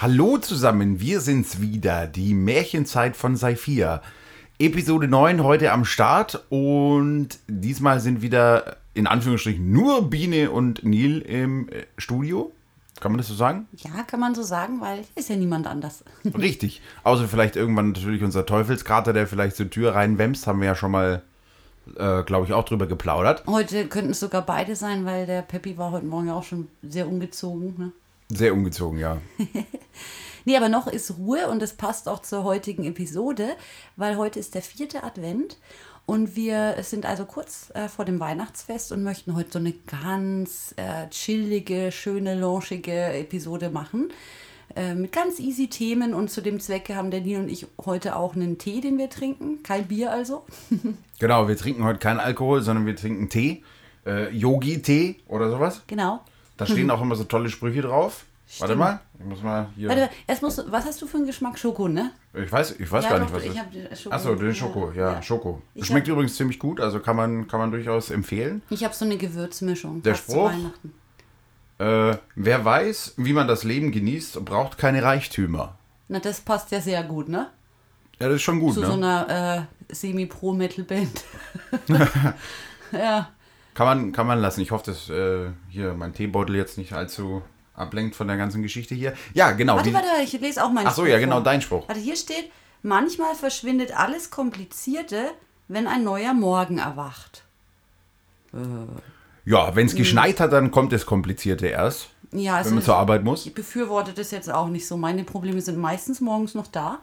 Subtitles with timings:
[0.00, 4.00] Hallo zusammen, wir sind's wieder, die Märchenzeit von Saifia.
[4.60, 11.20] Episode 9 heute am Start und diesmal sind wieder in Anführungsstrichen nur Biene und Neil
[11.20, 12.50] im äh, Studio.
[12.98, 13.68] Kann man das so sagen?
[13.76, 16.02] Ja, kann man so sagen, weil ist ja niemand anders.
[16.36, 16.82] Richtig.
[17.04, 20.90] Außer vielleicht irgendwann natürlich unser Teufelskrater, der vielleicht zur Tür reinwämst, haben wir ja schon
[20.90, 21.22] mal,
[21.96, 23.44] äh, glaube ich, auch drüber geplaudert.
[23.46, 26.66] Heute könnten es sogar beide sein, weil der Peppi war heute Morgen ja auch schon
[26.82, 27.74] sehr ungezogen.
[27.78, 27.92] Ne?
[28.28, 29.18] Sehr ungezogen, ja.
[30.44, 33.50] Nee, aber noch ist Ruhe und das passt auch zur heutigen Episode,
[33.96, 35.58] weil heute ist der vierte Advent
[36.08, 40.74] und wir sind also kurz äh, vor dem Weihnachtsfest und möchten heute so eine ganz
[40.76, 44.10] äh, chillige, schöne, launchige Episode machen.
[44.74, 48.16] Äh, mit ganz easy Themen und zu dem Zwecke haben der Nino und ich heute
[48.16, 49.62] auch einen Tee, den wir trinken.
[49.62, 50.46] Kein Bier also.
[51.20, 53.64] Genau, wir trinken heute keinen Alkohol, sondern wir trinken Tee.
[54.06, 55.82] Äh, Yogi-Tee oder sowas.
[55.88, 56.20] Genau.
[56.56, 58.24] Da stehen auch immer so tolle Sprüche drauf.
[58.60, 58.78] Warte Stimmt.
[58.78, 59.88] mal, ich muss mal hier.
[59.90, 61.58] Warte, erst musst du, was hast du für einen Geschmack?
[61.58, 62.12] Schoko, ne?
[62.32, 64.00] Ich weiß, ich weiß Ja, gar doch, nicht, was ich hab ist.
[64.02, 64.14] Schoko.
[64.16, 65.22] Achso, den Ja, Schoko, ja, ja.
[65.22, 65.62] Schoko.
[65.74, 68.62] Ich Schmeckt hab- übrigens ziemlich gut, also kann man, kann man durchaus empfehlen.
[68.70, 70.02] Ich habe so eine Gewürzmischung.
[70.02, 70.50] Der Spruch?
[70.50, 70.94] Weihnachten.
[71.78, 75.76] Äh, wer weiß, wie man das Leben genießt, braucht keine Reichtümer.
[76.08, 77.50] Na, das passt ja sehr gut, ne?
[78.18, 78.86] Ja, das ist schon gut, Zu ne?
[78.86, 81.24] so einer äh, Semi-Pro-Metal-Band.
[82.92, 83.28] ja.
[83.74, 84.60] Kann man, kann man lassen.
[84.62, 87.42] Ich hoffe, dass äh, hier mein Teebeutel jetzt nicht allzu
[87.78, 89.14] ablenkt von der ganzen Geschichte hier.
[89.34, 89.76] Ja, genau.
[89.76, 91.44] Warte, warte, warte, ich lese auch meinen Ach so, Spruch ja, genau, vor.
[91.44, 91.88] dein Spruch.
[91.88, 92.50] Warte, hier steht,
[92.82, 95.30] manchmal verschwindet alles Komplizierte,
[95.68, 97.42] wenn ein neuer Morgen erwacht.
[99.44, 102.96] Ja, wenn es geschneit hat, dann kommt das Komplizierte erst, Ja, also wenn man zur
[102.96, 103.46] Arbeit muss.
[103.46, 104.96] ich befürworte das jetzt auch nicht so.
[104.96, 106.98] Meine Probleme sind meistens morgens noch da.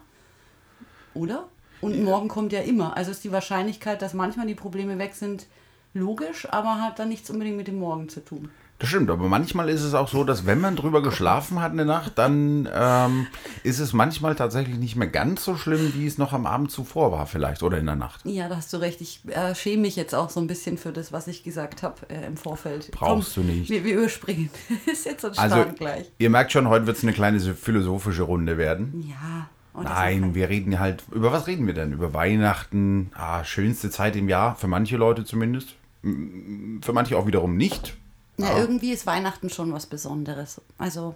[1.14, 1.48] Oder?
[1.80, 2.96] Und morgen kommt ja immer.
[2.96, 5.46] Also ist die Wahrscheinlichkeit, dass manchmal die Probleme weg sind,
[5.94, 8.50] logisch, aber hat dann nichts unbedingt mit dem Morgen zu tun.
[8.78, 11.86] Das stimmt, aber manchmal ist es auch so, dass wenn man drüber geschlafen hat eine
[11.86, 13.26] Nacht, dann ähm,
[13.62, 17.10] ist es manchmal tatsächlich nicht mehr ganz so schlimm, wie es noch am Abend zuvor
[17.10, 18.20] war vielleicht oder in der Nacht.
[18.24, 19.00] Ja, da hast du recht.
[19.00, 21.94] Ich äh, schäme mich jetzt auch so ein bisschen für das, was ich gesagt habe
[22.10, 22.90] äh, im Vorfeld.
[22.90, 23.70] Brauchst du nicht.
[23.70, 24.50] Wir, wir überspringen.
[24.86, 26.12] ist jetzt so ein Also, gleich.
[26.18, 29.06] ihr merkt schon, heute wird es eine kleine so philosophische Runde werden.
[29.08, 29.48] Ja.
[29.82, 31.92] Nein, wir reden halt, über was reden wir denn?
[31.92, 35.74] Über Weihnachten, ah, schönste Zeit im Jahr, für manche Leute zumindest.
[36.02, 37.96] Für manche auch wiederum nicht.
[38.38, 40.60] Ja, irgendwie ist Weihnachten schon was Besonderes.
[40.78, 41.14] Also,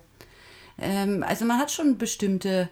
[0.79, 2.69] ähm, also man hat schon bestimmte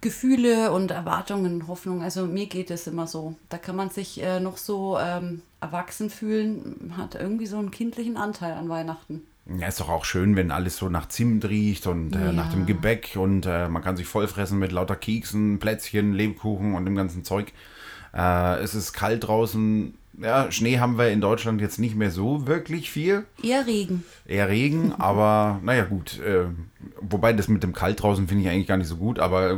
[0.00, 2.02] Gefühle und Erwartungen, Hoffnungen.
[2.02, 3.34] Also mir geht es immer so.
[3.50, 8.16] Da kann man sich äh, noch so ähm, erwachsen fühlen, hat irgendwie so einen kindlichen
[8.16, 9.22] Anteil an Weihnachten.
[9.58, 12.32] Ja, ist doch auch schön, wenn alles so nach Zimt riecht und äh, Ja.
[12.32, 16.84] nach dem Gebäck und äh, man kann sich vollfressen mit lauter Keksen, Plätzchen, Lebkuchen und
[16.86, 17.52] dem ganzen Zeug.
[18.14, 19.94] Äh, es ist kalt draußen.
[20.20, 23.24] Ja, Schnee haben wir in Deutschland jetzt nicht mehr so wirklich viel.
[23.42, 24.04] Eher Regen.
[24.26, 26.18] Eher Regen, aber naja, gut.
[26.20, 26.46] Äh,
[27.00, 29.56] wobei das mit dem Kalt draußen finde ich eigentlich gar nicht so gut, aber äh,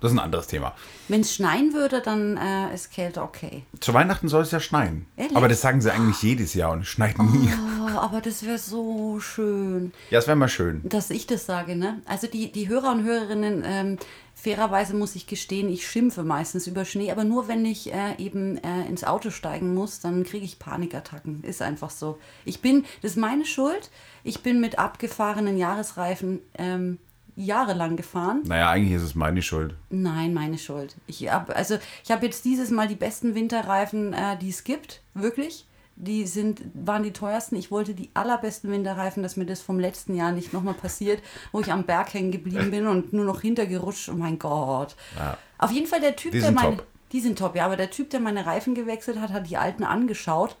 [0.00, 0.74] das ist ein anderes Thema.
[1.06, 3.62] Wenn es schneien würde, dann äh, ist Kälte okay.
[3.78, 5.06] Zu Weihnachten soll es ja schneien.
[5.16, 5.36] Ehrlich?
[5.36, 7.48] Aber das sagen sie eigentlich jedes Jahr und es schneit nie.
[7.80, 9.92] Oh, aber das wäre so schön.
[10.10, 10.80] Ja, es wäre mal schön.
[10.82, 12.00] dass ich das sage, ne?
[12.06, 13.98] Also die, die Hörer und Hörerinnen, ähm,
[14.42, 18.58] fairerweise muss ich gestehen, ich schimpfe meistens über Schnee, aber nur wenn ich äh, eben
[18.58, 21.44] äh, ins Auto steigen muss, dann kriege ich Panikattacken.
[21.44, 22.18] Ist einfach so.
[22.44, 23.90] Ich bin, das ist meine Schuld.
[24.24, 26.98] Ich bin mit abgefahrenen Jahresreifen ähm,
[27.36, 28.42] jahrelang gefahren.
[28.44, 29.76] Naja, eigentlich ist es meine Schuld.
[29.90, 30.96] Nein, meine Schuld.
[31.06, 35.02] Ich habe also ich habe jetzt dieses Mal die besten Winterreifen, äh, die es gibt,
[35.14, 35.66] wirklich.
[35.96, 37.56] Die sind, waren die teuersten.
[37.56, 41.22] Ich wollte die allerbesten Winterreifen, dass mir das vom letzten Jahr nicht nochmal passiert,
[41.52, 44.08] wo ich am Berg hängen geblieben bin und nur noch hintergerutscht.
[44.08, 44.96] Oh mein Gott.
[45.16, 45.36] Ja.
[45.58, 46.76] Auf jeden Fall der Typ, Die der meine.
[46.76, 46.86] top.
[47.12, 49.84] Die sind top, ja, aber der Typ, der meine Reifen gewechselt hat, hat die alten
[49.84, 50.56] angeschaut,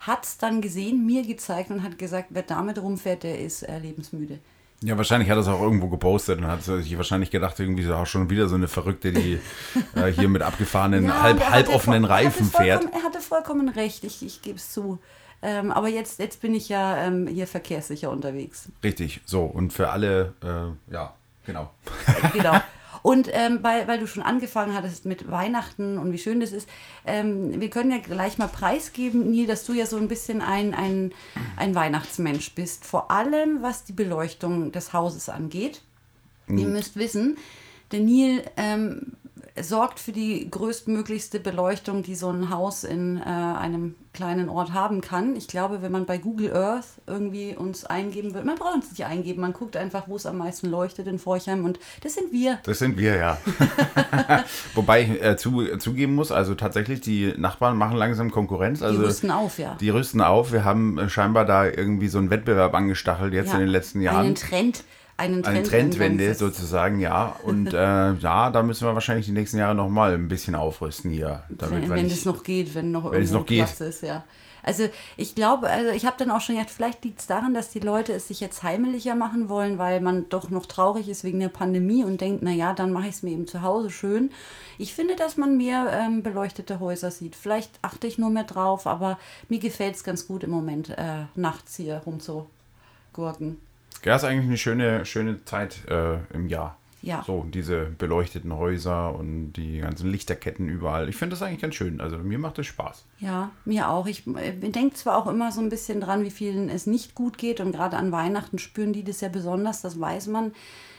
[0.00, 3.78] hat es dann gesehen, mir gezeigt und hat gesagt, wer damit rumfährt, der ist äh,
[3.78, 4.40] lebensmüde.
[4.82, 7.94] Ja, wahrscheinlich hat er es auch irgendwo gepostet und hat sich wahrscheinlich gedacht, irgendwie so,
[7.94, 9.40] auch schon wieder so eine Verrückte, die
[9.94, 12.84] äh, hier mit abgefahrenen, Ja, halb, halboffenen Reifen fährt.
[12.92, 14.98] Er hatte vollkommen recht, ich, ich gebe es zu.
[15.42, 18.68] Ähm, aber jetzt, jetzt bin ich ja ähm, hier verkehrssicher unterwegs.
[18.82, 19.44] Richtig, so.
[19.44, 21.14] Und für alle, äh, ja,
[21.44, 21.70] genau.
[22.32, 22.60] genau.
[23.06, 26.68] Und ähm, weil, weil du schon angefangen hattest mit Weihnachten und wie schön das ist,
[27.06, 30.74] ähm, wir können ja gleich mal preisgeben, Neil, dass du ja so ein bisschen ein,
[30.74, 31.12] ein,
[31.56, 32.84] ein Weihnachtsmensch bist.
[32.84, 35.82] Vor allem, was die Beleuchtung des Hauses angeht.
[36.48, 37.36] Ihr müsst wissen,
[37.92, 39.12] der Neil ähm,
[39.62, 45.00] sorgt für die größtmöglichste Beleuchtung, die so ein Haus in äh, einem kleinen Ort haben
[45.00, 45.36] kann.
[45.36, 49.04] Ich glaube, wenn man bei Google Earth irgendwie uns eingeben will, man braucht es nicht
[49.04, 52.58] eingeben, man guckt einfach, wo es am meisten leuchtet in Forchheim und das sind wir.
[52.64, 53.38] Das sind wir, ja.
[54.74, 58.82] Wobei ich äh, zu, zugeben muss, also tatsächlich, die Nachbarn machen langsam Konkurrenz.
[58.82, 59.76] Also die rüsten auf, ja.
[59.80, 60.52] Die rüsten auf.
[60.52, 64.00] Wir haben äh, scheinbar da irgendwie so einen Wettbewerb angestachelt jetzt ja, in den letzten
[64.00, 64.26] Jahren.
[64.26, 64.84] Einen Trend
[65.16, 67.36] einen Trend eine Trendwende sozusagen, ja.
[67.42, 71.10] Und äh, ja, da müssen wir wahrscheinlich die nächsten Jahre noch mal ein bisschen aufrüsten
[71.10, 71.42] hier.
[71.48, 73.80] Damit, wenn, wenn es noch geht, wenn noch wenn es noch geht.
[73.80, 74.24] Ist, ja.
[74.66, 77.70] Also ich glaube, also ich habe dann auch schon gedacht, vielleicht liegt es daran, dass
[77.70, 81.38] die Leute es sich jetzt heimeliger machen wollen, weil man doch noch traurig ist wegen
[81.38, 84.30] der Pandemie und denkt, naja, dann mache ich es mir eben zu Hause schön.
[84.76, 87.36] Ich finde, dass man mehr ähm, beleuchtete Häuser sieht.
[87.36, 91.26] Vielleicht achte ich nur mehr drauf, aber mir gefällt es ganz gut im Moment, äh,
[91.36, 93.60] nachts hier rumzugurken.
[94.04, 96.76] Ja, ist eigentlich eine schöne, schöne Zeit äh, im Jahr.
[97.02, 97.22] Ja.
[97.24, 101.08] So, diese beleuchteten Häuser und die ganzen Lichterketten überall.
[101.08, 102.00] Ich finde das eigentlich ganz schön.
[102.00, 103.04] Also mir macht das Spaß.
[103.18, 104.06] Ja, mir auch.
[104.06, 107.38] Ich äh, denke zwar auch immer so ein bisschen dran, wie vielen es nicht gut
[107.38, 107.60] geht.
[107.60, 110.52] Und gerade an Weihnachten spüren die das ja besonders, das weiß man.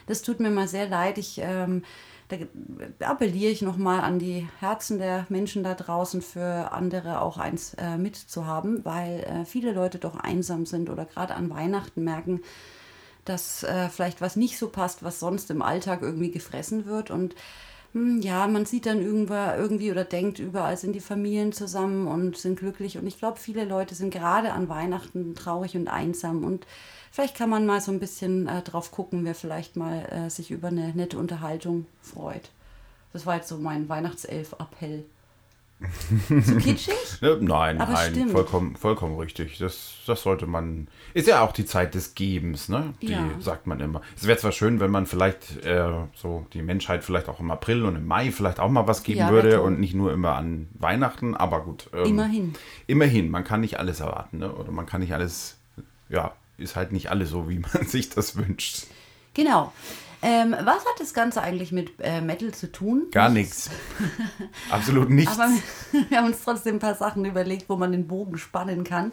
[0.05, 1.17] Das tut mir mal sehr leid.
[1.17, 1.83] Ich ähm,
[2.29, 7.73] da appelliere ich nochmal an die Herzen der Menschen da draußen, für andere auch eins
[7.75, 12.41] äh, mitzuhaben, weil äh, viele Leute doch einsam sind oder gerade an Weihnachten merken,
[13.29, 17.11] dass äh, vielleicht was nicht so passt, was sonst im Alltag irgendwie gefressen wird.
[17.11, 17.35] Und
[17.93, 22.37] hm, ja, man sieht dann irgendwann irgendwie oder denkt, überall sind die Familien zusammen und
[22.37, 22.97] sind glücklich.
[22.97, 26.43] Und ich glaube, viele Leute sind gerade an Weihnachten traurig und einsam.
[26.43, 26.65] Und
[27.11, 30.51] vielleicht kann man mal so ein bisschen äh, drauf gucken, wer vielleicht mal äh, sich
[30.51, 32.51] über eine nette Unterhaltung freut.
[33.13, 35.05] Das war jetzt so mein Weihnachtself-Appell.
[35.79, 36.95] Zu kitschig?
[37.21, 39.59] nein, Aber nein, vollkommen, vollkommen richtig.
[39.59, 40.87] Das, das sollte man.
[41.13, 42.95] Ist ja auch die Zeit des Gebens, ne?
[43.01, 43.29] Die ja.
[43.39, 44.01] sagt man immer.
[44.15, 47.83] Es wäre zwar schön, wenn man vielleicht äh, so die Menschheit vielleicht auch im April
[47.83, 50.67] und im Mai vielleicht auch mal was geben ja, würde und nicht nur immer an
[50.73, 51.89] Weihnachten, aber gut.
[51.93, 52.53] Ähm, immerhin.
[52.87, 54.51] Immerhin, man kann nicht alles erwarten, ne?
[54.51, 55.57] Oder man kann nicht alles,
[56.09, 58.87] ja, ist halt nicht alles so, wie man sich das wünscht.
[59.35, 59.71] Genau.
[60.21, 63.07] Ähm, was hat das Ganze eigentlich mit äh, Metal zu tun?
[63.11, 63.69] Gar nichts.
[64.69, 65.31] Absolut nichts.
[65.31, 65.49] Aber
[66.09, 69.11] wir haben uns trotzdem ein paar Sachen überlegt, wo man den Bogen spannen kann.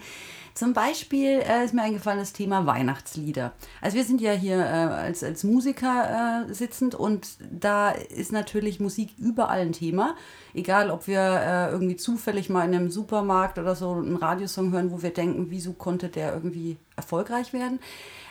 [0.54, 3.52] Zum Beispiel äh, ist mir eingefallen das Thema Weihnachtslieder.
[3.80, 8.78] Also wir sind ja hier äh, als, als Musiker äh, sitzend und da ist natürlich
[8.78, 10.14] Musik überall ein Thema.
[10.54, 14.92] Egal, ob wir äh, irgendwie zufällig mal in einem Supermarkt oder so einen Radiosong hören,
[14.92, 17.80] wo wir denken, wieso konnte der irgendwie erfolgreich werden.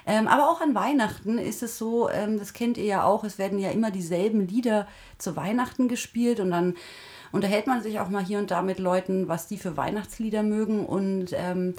[0.05, 3.37] Ähm, aber auch an Weihnachten ist es so, ähm, das kennt ihr ja auch, es
[3.37, 6.75] werden ja immer dieselben Lieder zu Weihnachten gespielt und dann
[7.31, 10.85] unterhält man sich auch mal hier und da mit Leuten, was die für Weihnachtslieder mögen.
[10.85, 11.73] Und ähm,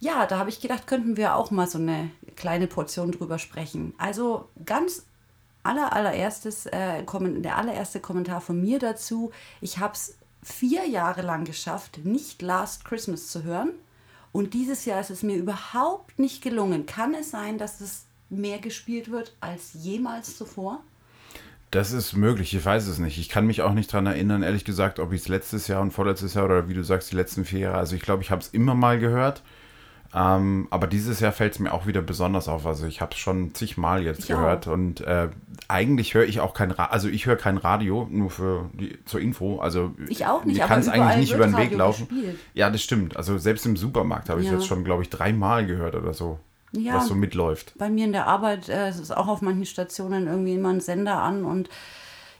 [0.00, 3.92] ja, da habe ich gedacht, könnten wir auch mal so eine kleine Portion drüber sprechen.
[3.98, 5.04] Also ganz
[5.64, 9.32] aller, allererstes, äh, der allererste Kommentar von mir dazu.
[9.60, 13.70] Ich habe es vier Jahre lang geschafft, nicht Last Christmas zu hören.
[14.32, 16.86] Und dieses Jahr ist es mir überhaupt nicht gelungen.
[16.86, 20.82] Kann es sein, dass es mehr gespielt wird als jemals zuvor?
[21.70, 23.18] Das ist möglich, ich weiß es nicht.
[23.18, 25.90] Ich kann mich auch nicht daran erinnern, ehrlich gesagt, ob ich es letztes Jahr und
[25.90, 27.78] vorletztes Jahr oder wie du sagst, die letzten vier Jahre.
[27.78, 29.42] Also ich glaube, ich habe es immer mal gehört.
[30.14, 32.66] Ähm, aber dieses Jahr fällt es mir auch wieder besonders auf.
[32.66, 34.72] Also ich habe es schon zigmal jetzt ich gehört auch.
[34.72, 35.28] und äh,
[35.68, 39.20] eigentlich höre ich auch kein Radio, also ich höre kein Radio, nur für die, zur
[39.20, 39.58] Info.
[39.60, 40.58] Also ich auch nicht.
[40.58, 42.08] Mir kann es eigentlich nicht über den Weg laufen.
[42.08, 42.38] Gespielt.
[42.54, 43.16] Ja, das stimmt.
[43.16, 44.54] Also selbst im Supermarkt habe ich ja.
[44.54, 46.38] jetzt schon, glaube ich, dreimal gehört oder so.
[46.72, 47.72] Ja, was so mitläuft.
[47.78, 51.22] Bei mir in der Arbeit äh, ist auch auf manchen Stationen irgendwie immer ein Sender
[51.22, 51.68] an und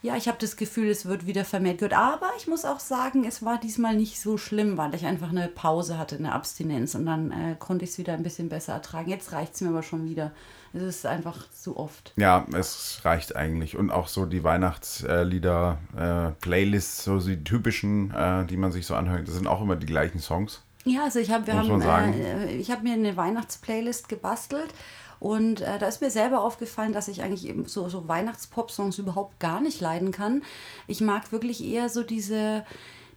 [0.01, 1.97] ja, ich habe das Gefühl, es wird wieder vermehrt gehört.
[1.97, 5.49] Aber ich muss auch sagen, es war diesmal nicht so schlimm, weil ich einfach eine
[5.49, 6.95] Pause hatte, eine Abstinenz.
[6.95, 9.11] Und dann äh, konnte ich es wieder ein bisschen besser ertragen.
[9.11, 10.33] Jetzt reicht es mir aber schon wieder.
[10.73, 12.13] Es ist einfach zu oft.
[12.17, 13.77] Ja, es reicht eigentlich.
[13.77, 19.27] Und auch so die Weihnachtslieder, äh, so die typischen, äh, die man sich so anhört,
[19.27, 20.63] das sind auch immer die gleichen Songs.
[20.85, 24.73] Ja, also ich habe äh, ich habe mir eine Weihnachtsplaylist gebastelt
[25.21, 29.41] und äh, da ist mir selber aufgefallen, dass ich eigentlich eben so, so Weihnachtspop-Songs überhaupt
[29.41, 30.43] gar nicht leiden kann.
[30.87, 32.65] Ich mag wirklich eher so diese,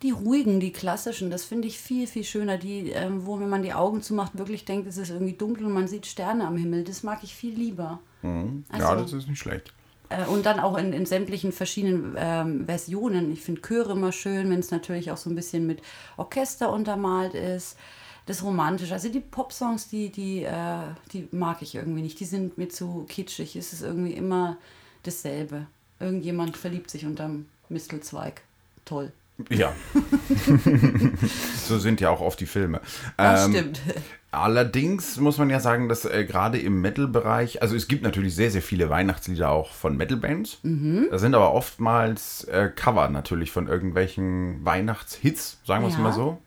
[0.01, 1.29] die ruhigen, die klassischen.
[1.29, 2.57] Das finde ich viel, viel schöner.
[2.57, 5.73] Die, äh, wo, wenn man die Augen zumacht, wirklich denkt, es ist irgendwie dunkel und
[5.73, 6.83] man sieht Sterne am Himmel.
[6.83, 7.99] Das mag ich viel lieber.
[8.23, 8.65] Mhm.
[8.69, 9.71] Also, ja, das ist nicht schlecht.
[10.09, 13.31] Äh, und dann auch in, in sämtlichen verschiedenen ähm, Versionen.
[13.31, 15.83] Ich finde Chöre immer schön, wenn es natürlich auch so ein bisschen mit
[16.17, 17.77] Orchester untermalt ist
[18.25, 18.93] das Romantische.
[18.93, 20.79] Also die Popsongs, die, die, äh,
[21.11, 22.19] die mag ich irgendwie nicht.
[22.19, 23.55] Die sind mir zu kitschig.
[23.55, 24.57] Es ist irgendwie immer
[25.03, 25.65] dasselbe.
[25.99, 28.41] Irgendjemand verliebt sich unterm Mistelzweig.
[28.85, 29.11] Toll.
[29.49, 29.73] Ja.
[31.67, 32.81] so sind ja auch oft die Filme.
[33.17, 33.81] Das Ähm, stimmt.
[34.31, 38.49] Allerdings muss man ja sagen, dass äh, gerade im Metal-Bereich, also es gibt natürlich sehr,
[38.49, 40.59] sehr viele Weihnachtslieder auch von Metal-Bands.
[40.63, 41.07] Mhm.
[41.11, 46.01] Da sind aber oftmals äh, Cover natürlich von irgendwelchen Weihnachtshits, sagen wir es Ja.
[46.01, 46.37] mal so.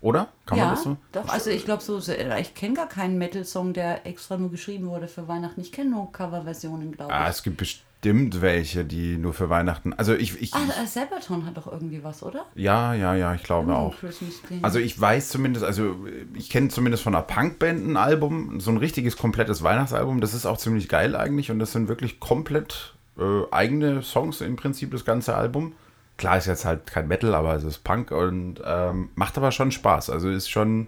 [0.00, 0.28] Oder?
[0.46, 0.96] Kann man ja, das so?
[1.12, 5.08] doch, also ich glaube so, ich kenne gar keinen Metal-Song, der extra nur geschrieben wurde
[5.08, 5.60] für Weihnachten.
[5.60, 7.18] Ich kenne nur Coverversionen, glaube ich.
[7.18, 9.92] Ah, es gibt bestimmt welche, die nur für Weihnachten.
[9.92, 12.46] Also ich, ich Ah, äh, Sabaton hat doch irgendwie was, oder?
[12.54, 13.94] ja, ja, ja, ich glaube auch.
[14.62, 15.96] Also ich weiß zumindest, also
[16.34, 20.22] ich kenne zumindest von einer Punkband ein Album, so ein richtiges komplettes Weihnachtsalbum.
[20.22, 24.56] Das ist auch ziemlich geil eigentlich und das sind wirklich komplett äh, eigene Songs im
[24.56, 25.74] Prinzip das ganze Album.
[26.20, 29.72] Klar ist jetzt halt kein Metal, aber es ist Punk und ähm, macht aber schon
[29.72, 30.10] Spaß.
[30.10, 30.86] Also ist schon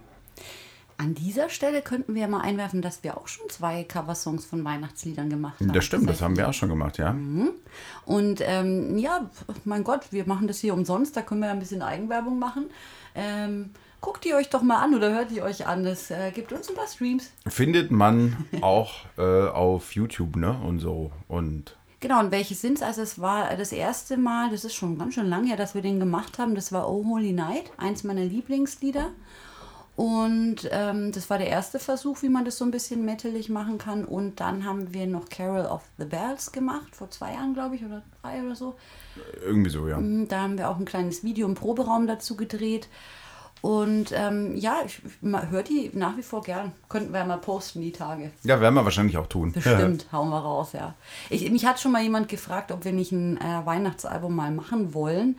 [0.97, 5.31] An dieser Stelle könnten wir mal einwerfen, dass wir auch schon zwei Coversongs von Weihnachtsliedern
[5.31, 5.73] gemacht haben.
[5.73, 7.15] das stimmt, das haben wir auch schon gemacht, ja.
[8.05, 9.27] Und ähm, ja,
[9.65, 12.69] mein Gott, wir machen das hier umsonst, da können wir ja ein bisschen Eigenwerbung machen.
[13.15, 13.71] Ähm,
[14.01, 16.69] guckt ihr euch doch mal an oder hört ihr euch an, das äh, gibt uns
[16.69, 17.31] ein paar Streams.
[17.47, 20.55] Findet man auch äh, auf YouTube, ne?
[20.63, 21.11] Und so.
[21.27, 22.83] Und Genau, und welche sind es?
[22.83, 25.81] Also es war das erste Mal, das ist schon ganz schön lange her, dass wir
[25.81, 26.53] den gemacht haben.
[26.53, 29.11] Das war Oh Holy Night, eins meiner Lieblingslieder.
[29.95, 33.77] Und ähm, das war der erste Versuch, wie man das so ein bisschen metalig machen
[33.77, 34.03] kann.
[34.03, 37.85] Und dann haben wir noch Carol of the Bells gemacht, vor zwei Jahren, glaube ich,
[37.85, 38.75] oder drei oder so.
[39.41, 39.97] irgendwie so, ja.
[39.97, 42.89] Mhm, Da haben wir auch ein kleines Video im Proberaum dazu gedreht.
[43.63, 46.73] Und ähm, ja, ich höre die nach wie vor gern.
[46.89, 48.29] Könnten wir ja mal posten die Tage.
[48.43, 49.53] Ja, werden wir wahrscheinlich auch tun.
[49.53, 50.95] Bestimmt, hauen wir raus, ja.
[51.29, 54.93] Ich, mich hat schon mal jemand gefragt, ob wir nicht ein äh, Weihnachtsalbum mal machen
[54.93, 55.37] wollen.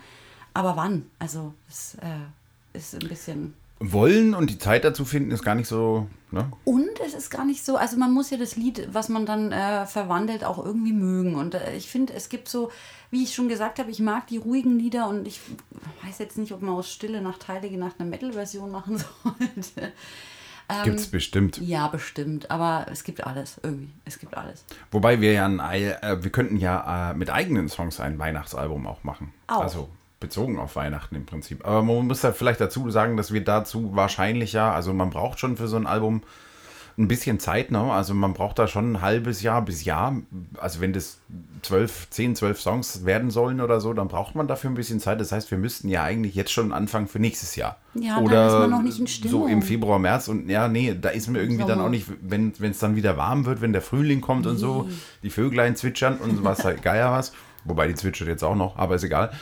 [0.54, 1.04] Aber wann?
[1.18, 3.52] Also, es äh, ist ein bisschen.
[3.92, 6.50] Wollen und die Zeit dazu finden ist gar nicht so, ne?
[6.64, 9.52] Und es ist gar nicht so, also man muss ja das Lied, was man dann
[9.52, 11.34] äh, verwandelt, auch irgendwie mögen.
[11.34, 12.70] Und äh, ich finde, es gibt so,
[13.10, 15.40] wie ich schon gesagt habe, ich mag die ruhigen Lieder und ich
[16.04, 19.92] weiß jetzt nicht, ob man aus Stille Nacht, Heilige Nacht eine Metal-Version machen sollte.
[20.68, 21.58] Ähm, Gibt's bestimmt.
[21.58, 22.50] Ja, bestimmt.
[22.50, 23.92] Aber es gibt alles irgendwie.
[24.06, 24.64] Es gibt alles.
[24.90, 28.86] Wobei wir ja ein, Ei- äh, wir könnten ja äh, mit eigenen Songs ein Weihnachtsalbum
[28.86, 29.34] auch machen.
[29.46, 29.60] Auch.
[29.60, 29.88] Also
[30.24, 31.64] bezogen auf Weihnachten im Prinzip.
[31.66, 35.38] Aber man muss da vielleicht dazu sagen, dass wir dazu wahrscheinlich ja, also man braucht
[35.38, 36.22] schon für so ein Album
[36.96, 37.80] ein bisschen Zeit, ne?
[37.92, 40.14] Also man braucht da schon ein halbes Jahr bis Jahr.
[40.58, 41.18] Also wenn das
[41.62, 45.20] zwölf, zehn, zwölf Songs werden sollen oder so, dann braucht man dafür ein bisschen Zeit.
[45.20, 47.78] Das heißt, wir müssten ja eigentlich jetzt schon anfangen für nächstes Jahr.
[47.94, 49.48] Ja, dann oder ist man noch nicht in So Stimmung.
[49.48, 51.84] im Februar, März und ja, nee, da ist mir irgendwie dann Sommer.
[51.86, 54.88] auch nicht, wenn es dann wieder warm wird, wenn der Frühling kommt und so,
[55.24, 57.32] die Vöglein zwitschern und was halt Geier was.
[57.64, 59.33] Wobei die zwitschert jetzt auch noch, aber ist egal.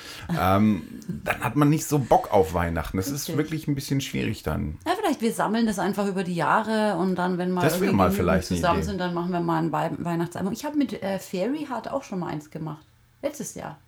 [0.41, 0.83] Ähm,
[1.25, 2.97] dann hat man nicht so Bock auf Weihnachten.
[2.97, 3.37] Das ist Richtig.
[3.37, 4.79] wirklich ein bisschen schwierig dann.
[4.87, 7.95] Ja, vielleicht wir sammeln das einfach über die Jahre und dann, wenn mal Das irgendwie
[7.95, 10.53] mal vielleicht zusammen sind, dann machen wir mal ein Wei Weihnachtsalbum.
[10.53, 12.85] Ich habe mit äh, Fairy Heart auch schon mal eins gemacht.
[13.23, 13.79] Letztes Jahr.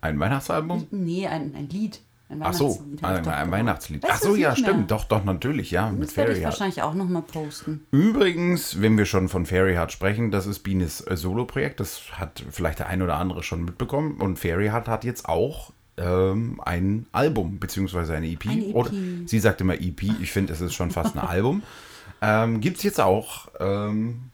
[0.00, 0.86] Ein Weihnachtsalbum?
[0.90, 2.00] Nee, ein, ein Lied.
[2.32, 3.50] Ein Ach so, ein, ein.
[3.50, 4.02] Weihnachtslied.
[4.02, 4.70] Weißt Ach so, ja, nicht mehr?
[4.70, 4.90] stimmt.
[4.90, 5.90] Doch, doch, natürlich, ja.
[5.90, 7.86] Mit Das werde Fairy ich wahrscheinlich auch noch mal posten.
[7.90, 11.80] Übrigens, wenn wir schon von Fairy Heart sprechen, das ist Bienes äh, Solo-Projekt.
[11.80, 14.16] Das hat vielleicht der ein oder andere schon mitbekommen.
[14.16, 18.46] Und Fairy Heart hat jetzt auch ähm, ein Album, beziehungsweise eine EP.
[18.48, 18.74] Eine EP.
[18.74, 18.90] Oder,
[19.26, 21.62] sie sagt immer EP, ich finde, es ist schon fast ein Album.
[22.22, 24.30] Ähm, Gibt es jetzt auch ähm,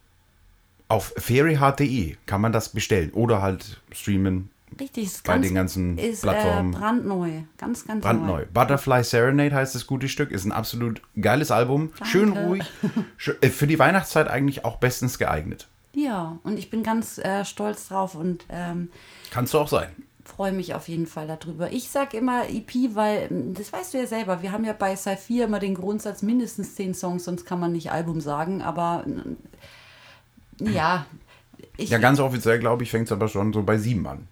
[0.89, 4.51] auf fairyheart.de kann man das bestellen oder halt streamen.
[4.81, 6.73] Richtig, ist Bei ganz, den ganzen ist, Plattformen.
[6.73, 7.31] Äh, brandneu.
[7.57, 8.27] Ganz, ganz Brandneu.
[8.27, 8.47] neu.
[8.53, 10.31] Butterfly Serenade heißt das gute Stück.
[10.31, 11.93] Ist ein absolut geiles Album.
[12.05, 12.65] Schön ruhig.
[13.41, 15.69] Äh, für die Weihnachtszeit eigentlich auch bestens geeignet.
[15.95, 18.91] Ja, und ich bin ganz äh, stolz drauf und ähm,
[19.31, 19.89] Kannst du auch sein.
[20.25, 21.73] freue mich auf jeden Fall darüber.
[21.73, 24.95] Ich sage immer EP, weil, ähm, das weißt du ja selber, wir haben ja bei
[24.95, 29.05] Saphir immer den Grundsatz mindestens zehn Songs, sonst kann man nicht Album sagen, aber
[30.61, 31.07] äh, ja.
[31.77, 34.29] Ich, Ja, ganz offiziell, glaube ich, fängt es aber schon so bei sieben an.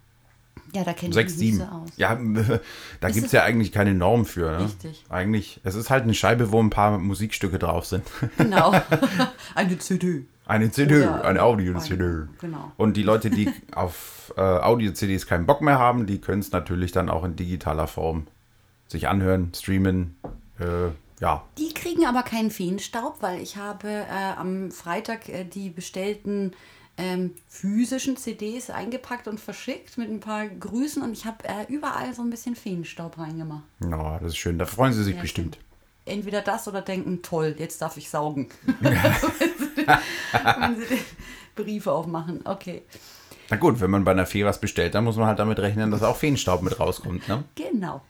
[0.73, 1.61] Ja, da kenne ich Sechs, sieben.
[1.61, 1.89] aus.
[1.97, 2.17] Ja,
[2.99, 4.51] da gibt es ja eigentlich keine Norm für.
[4.51, 4.65] Ne?
[4.65, 5.03] Richtig.
[5.09, 8.03] Eigentlich, es ist halt eine Scheibe, wo ein paar Musikstücke drauf sind.
[8.37, 8.73] Genau.
[9.55, 10.25] Eine CD.
[10.45, 12.27] Eine CD, Oder eine Audio-CD.
[12.39, 12.71] genau.
[12.77, 16.91] Und die Leute, die auf äh, Audio-CDs keinen Bock mehr haben, die können es natürlich
[16.93, 18.27] dann auch in digitaler Form
[18.87, 20.15] sich anhören, streamen.
[20.59, 25.69] Äh, ja, Die kriegen aber keinen Feenstaub, weil ich habe äh, am Freitag äh, die
[25.69, 26.53] bestellten
[26.97, 32.13] ähm, physischen CDs eingepackt und verschickt mit ein paar Grüßen und ich habe äh, überall
[32.13, 33.63] so ein bisschen Feenstaub reingemacht.
[33.81, 34.57] ja, das ist schön.
[34.57, 35.57] Da freuen sie sich Ja, bestimmt.
[36.05, 38.49] Entweder das oder denken, toll, jetzt darf ich saugen.
[38.79, 40.99] wenn, sie, wenn sie den
[41.55, 42.41] Brief aufmachen.
[42.45, 42.83] Okay,
[43.49, 45.91] Na gut, wenn man bei einer Fee was bestellt, dann muss man halt damit rechnen,
[45.91, 47.27] dass auch Feenstaub mit rauskommt.
[47.27, 47.43] Ne?
[47.55, 48.01] genau.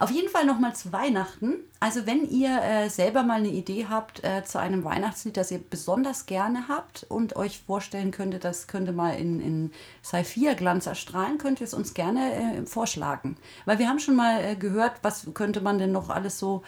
[0.00, 1.54] Auf jeden Fall nochmal zu Weihnachten.
[1.80, 5.58] Also wenn ihr äh, selber mal eine Idee habt äh, zu einem Weihnachtslied, das ihr
[5.58, 11.60] besonders gerne habt und euch vorstellen könntet, das könnte mal in, in Saphir-Glanz erstrahlen, könnt
[11.60, 13.36] ihr es uns gerne äh, vorschlagen.
[13.64, 16.62] Weil wir haben schon mal äh, gehört, was könnte man denn noch alles so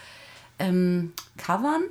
[0.58, 1.84] ähm, covern.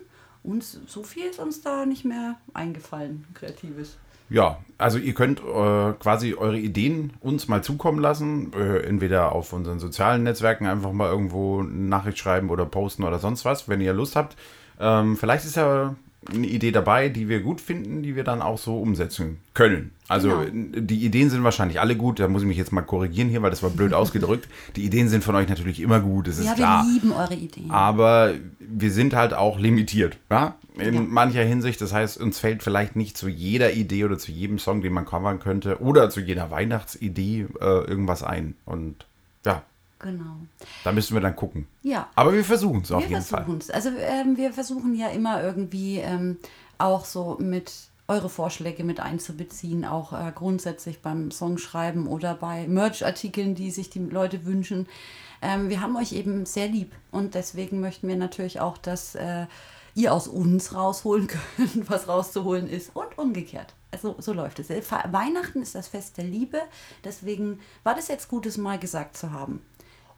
[0.44, 3.98] Und so viel ist uns da nicht mehr eingefallen, Kreatives.
[4.30, 8.54] Ja, also ihr könnt äh, quasi eure Ideen uns mal zukommen lassen.
[8.54, 13.20] Äh, entweder auf unseren sozialen Netzwerken einfach mal irgendwo eine Nachricht schreiben oder posten oder
[13.20, 14.38] sonst was, wenn ihr Lust habt.
[14.80, 15.96] Ähm, vielleicht ist ja
[16.34, 19.92] eine Idee dabei, die wir gut finden, die wir dann auch so umsetzen können.
[20.10, 20.78] Also Genau.
[20.82, 22.20] die Ideen sind wahrscheinlich alle gut.
[22.20, 24.48] Da muss ich mich jetzt mal korrigieren hier, weil das war blöd ausgedrückt.
[24.76, 26.84] Die Ideen sind von euch natürlich immer gut, das ist Ja, klar.
[26.86, 27.72] wir lieben eure Ideen.
[27.72, 30.56] Aber wir sind halt auch limitiert, ja?
[30.78, 31.02] In Ja.
[31.02, 31.80] mancher Hinsicht.
[31.82, 35.06] Das heißt, uns fällt vielleicht nicht zu jeder Idee oder zu jedem Song, den man
[35.06, 38.56] covern könnte, oder zu jeder Weihnachtsidee äh, irgendwas ein.
[38.66, 39.06] Und
[40.00, 40.38] Genau.
[40.86, 41.68] da müssen wir dann gucken.
[41.84, 42.08] Ja.
[42.16, 43.44] Aber wir versuchen es auf wir jeden Fall.
[43.44, 43.70] versuchen es.
[43.70, 46.38] Also ähm, wir versuchen ja immer irgendwie ähm,
[46.78, 47.74] auch so mit
[48.08, 54.00] eure Vorschläge mit einzubeziehen, auch äh, grundsätzlich beim Songschreiben oder bei Merch-Artikeln, die sich die
[54.00, 54.88] Leute wünschen.
[55.42, 59.46] Ähm, wir haben euch eben sehr lieb und deswegen möchten wir natürlich auch, dass äh,
[59.96, 61.28] ihr aus uns rausholen
[61.58, 63.76] könnt, was rauszuholen ist und umgekehrt.
[63.92, 64.70] Also so läuft es.
[64.70, 66.62] Weihnachten ist das Fest der Liebe,
[67.04, 69.62] deswegen war das jetzt gut, es mal gesagt zu haben.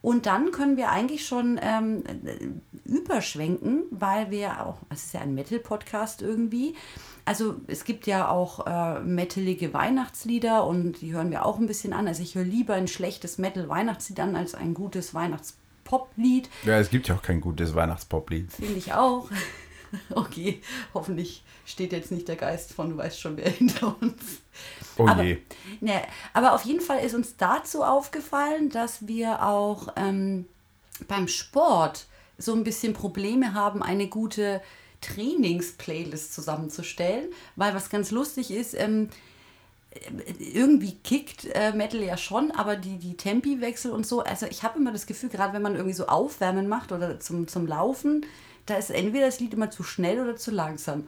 [0.01, 5.21] Und dann können wir eigentlich schon ähm, äh, überschwenken, weil wir auch, es ist ja
[5.21, 6.75] ein Metal-Podcast irgendwie.
[7.23, 11.93] Also es gibt ja auch äh, metalige Weihnachtslieder und die hören wir auch ein bisschen
[11.93, 12.07] an.
[12.07, 16.49] Also ich höre lieber ein schlechtes Metal-Weihnachtslied an als ein gutes Weihnachts-Pop-Lied.
[16.65, 18.51] Ja, es gibt ja auch kein gutes Weihnachtspoplied.
[18.51, 19.29] Finde ich auch.
[20.15, 20.61] Okay,
[20.93, 24.41] hoffentlich steht jetzt nicht der Geist von, du weißt schon, wer hinter uns.
[24.97, 25.37] Oh aber, je.
[25.79, 26.01] Ne,
[26.33, 30.45] aber auf jeden Fall ist uns dazu aufgefallen, dass wir auch ähm,
[31.07, 32.05] beim Sport
[32.37, 34.61] so ein bisschen Probleme haben, eine gute
[35.01, 39.09] Trainingsplaylist zusammenzustellen, weil was ganz lustig ist, ähm,
[40.39, 44.79] irgendwie kickt äh, Metal ja schon, aber die, die Tempiwechsel und so, also ich habe
[44.79, 48.25] immer das Gefühl, gerade wenn man irgendwie so Aufwärmen macht oder zum, zum Laufen,
[48.65, 51.03] da ist entweder das Lied immer zu schnell oder zu langsam.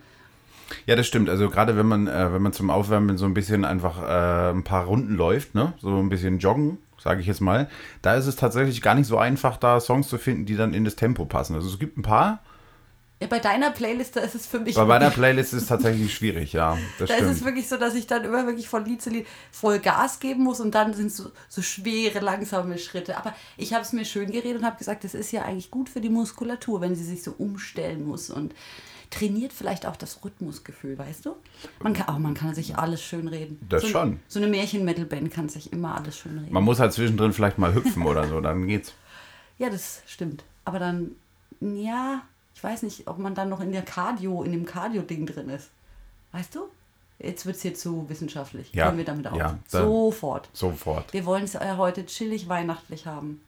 [0.85, 1.29] Ja, das stimmt.
[1.29, 4.63] Also gerade wenn man, äh, wenn man zum Aufwärmen so ein bisschen einfach äh, ein
[4.63, 7.69] paar Runden läuft, ne, so ein bisschen joggen, sage ich jetzt mal,
[8.01, 10.85] da ist es tatsächlich gar nicht so einfach, da Songs zu finden, die dann in
[10.85, 11.55] das Tempo passen.
[11.55, 12.39] Also es gibt ein paar.
[13.23, 14.75] Ja, bei deiner Playlist, da ist es für mich.
[14.75, 16.77] Bei meiner Playlist ist es tatsächlich schwierig, ja.
[16.99, 17.45] Das Da ist es stimmt.
[17.45, 20.59] wirklich so, dass ich dann immer wirklich von Lied zu Lied voll Gas geben muss
[20.59, 23.15] und dann sind es so, so schwere, langsame Schritte.
[23.15, 25.87] Aber ich habe es mir schön geredet und habe gesagt, das ist ja eigentlich gut
[25.87, 28.53] für die Muskulatur, wenn sie sich so umstellen muss und
[29.09, 31.37] trainiert vielleicht auch das Rhythmusgefühl, weißt du?
[31.81, 33.57] Man kann, auch man kann sich alles schön reden.
[33.69, 34.19] Das so, schon.
[34.27, 36.51] So eine Märchen-Metal-Band kann sich immer alles schön reden.
[36.51, 38.91] Man muss halt zwischendrin vielleicht mal hüpfen oder so, dann geht's.
[39.59, 40.43] Ja, das stimmt.
[40.65, 41.11] Aber dann,
[41.61, 42.23] ja,
[42.55, 45.69] ich weiß nicht, ob man dann noch in der Cardio, in dem Cardio-Ding drin ist.
[46.31, 46.61] Weißt du?
[47.19, 48.71] Jetzt wird es hier zu wissenschaftlich.
[48.73, 49.37] Ja, Hören wir damit auf.
[49.37, 50.49] ja, da- Sofort.
[50.53, 51.13] Sofort.
[51.13, 53.41] Wir wollen es äh, heute chillig weihnachtlich haben.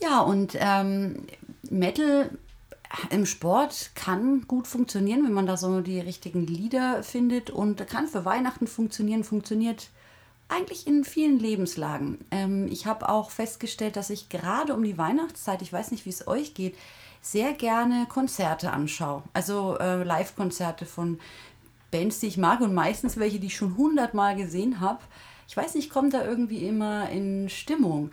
[0.00, 1.24] Ja, und ähm,
[1.68, 2.30] Metal
[3.10, 8.08] im Sport kann gut funktionieren, wenn man da so die richtigen Lieder findet und kann
[8.08, 9.88] für Weihnachten funktionieren, funktioniert
[10.48, 12.18] eigentlich in vielen Lebenslagen.
[12.32, 16.10] Ähm, ich habe auch festgestellt, dass ich gerade um die Weihnachtszeit, ich weiß nicht, wie
[16.10, 16.74] es euch geht,
[17.20, 19.22] sehr gerne Konzerte anschaue.
[19.32, 21.18] Also äh, Live-Konzerte von
[21.90, 25.00] Bands, die ich mag und meistens welche, die ich schon hundertmal gesehen habe.
[25.48, 28.12] Ich weiß nicht, kommt da irgendwie immer in Stimmung.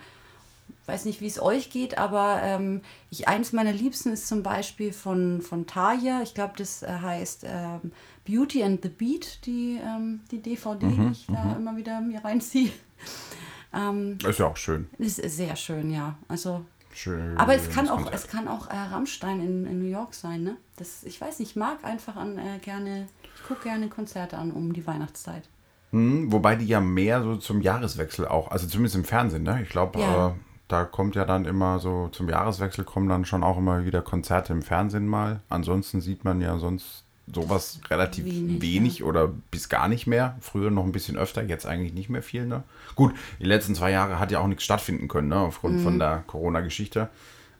[0.87, 4.93] Weiß nicht, wie es euch geht, aber ähm, ich, eins meiner Liebsten ist zum Beispiel
[4.93, 6.21] von, von Taya.
[6.23, 7.91] Ich glaube, das äh, heißt ähm,
[8.25, 12.71] Beauty and the Beat, die, ähm, die DVD, die ich da immer wieder mir reinziehe.
[13.73, 14.87] ähm, Ist ja auch schön.
[14.97, 16.17] ist sehr schön, ja.
[16.27, 16.65] Also
[16.97, 20.43] schön aber es kann auch, es kann auch äh, Rammstein in, in New York sein,
[20.43, 20.57] ne?
[20.77, 24.51] Das, ich weiß nicht, ich mag einfach an äh, gerne, ich gucke gerne Konzerte an
[24.51, 25.47] um die Weihnachtszeit.
[25.91, 29.61] Hm, wobei die ja mehr so zum Jahreswechsel auch, also zumindest im Fernsehen, ne?
[29.63, 30.27] Ich glaube, Ja.
[30.29, 30.31] äh,
[30.67, 34.51] da kommt ja dann immer so, zum Jahreswechsel kommen dann schon auch immer wieder Konzerte
[34.51, 35.39] im Fernsehen mal.
[35.47, 40.37] Ansonsten sieht man ja sonst sowas relativ Wenig, wenig, oder bis gar nicht mehr.
[40.41, 42.63] Früher noch ein bisschen öfter, jetzt eigentlich nicht mehr viel, ne?
[42.95, 45.37] Gut, die letzten zwei Jahre hat ja auch nichts stattfinden können, ne?
[45.39, 45.79] Aufgrund Mhm.
[45.83, 47.09] von der Corona-Geschichte.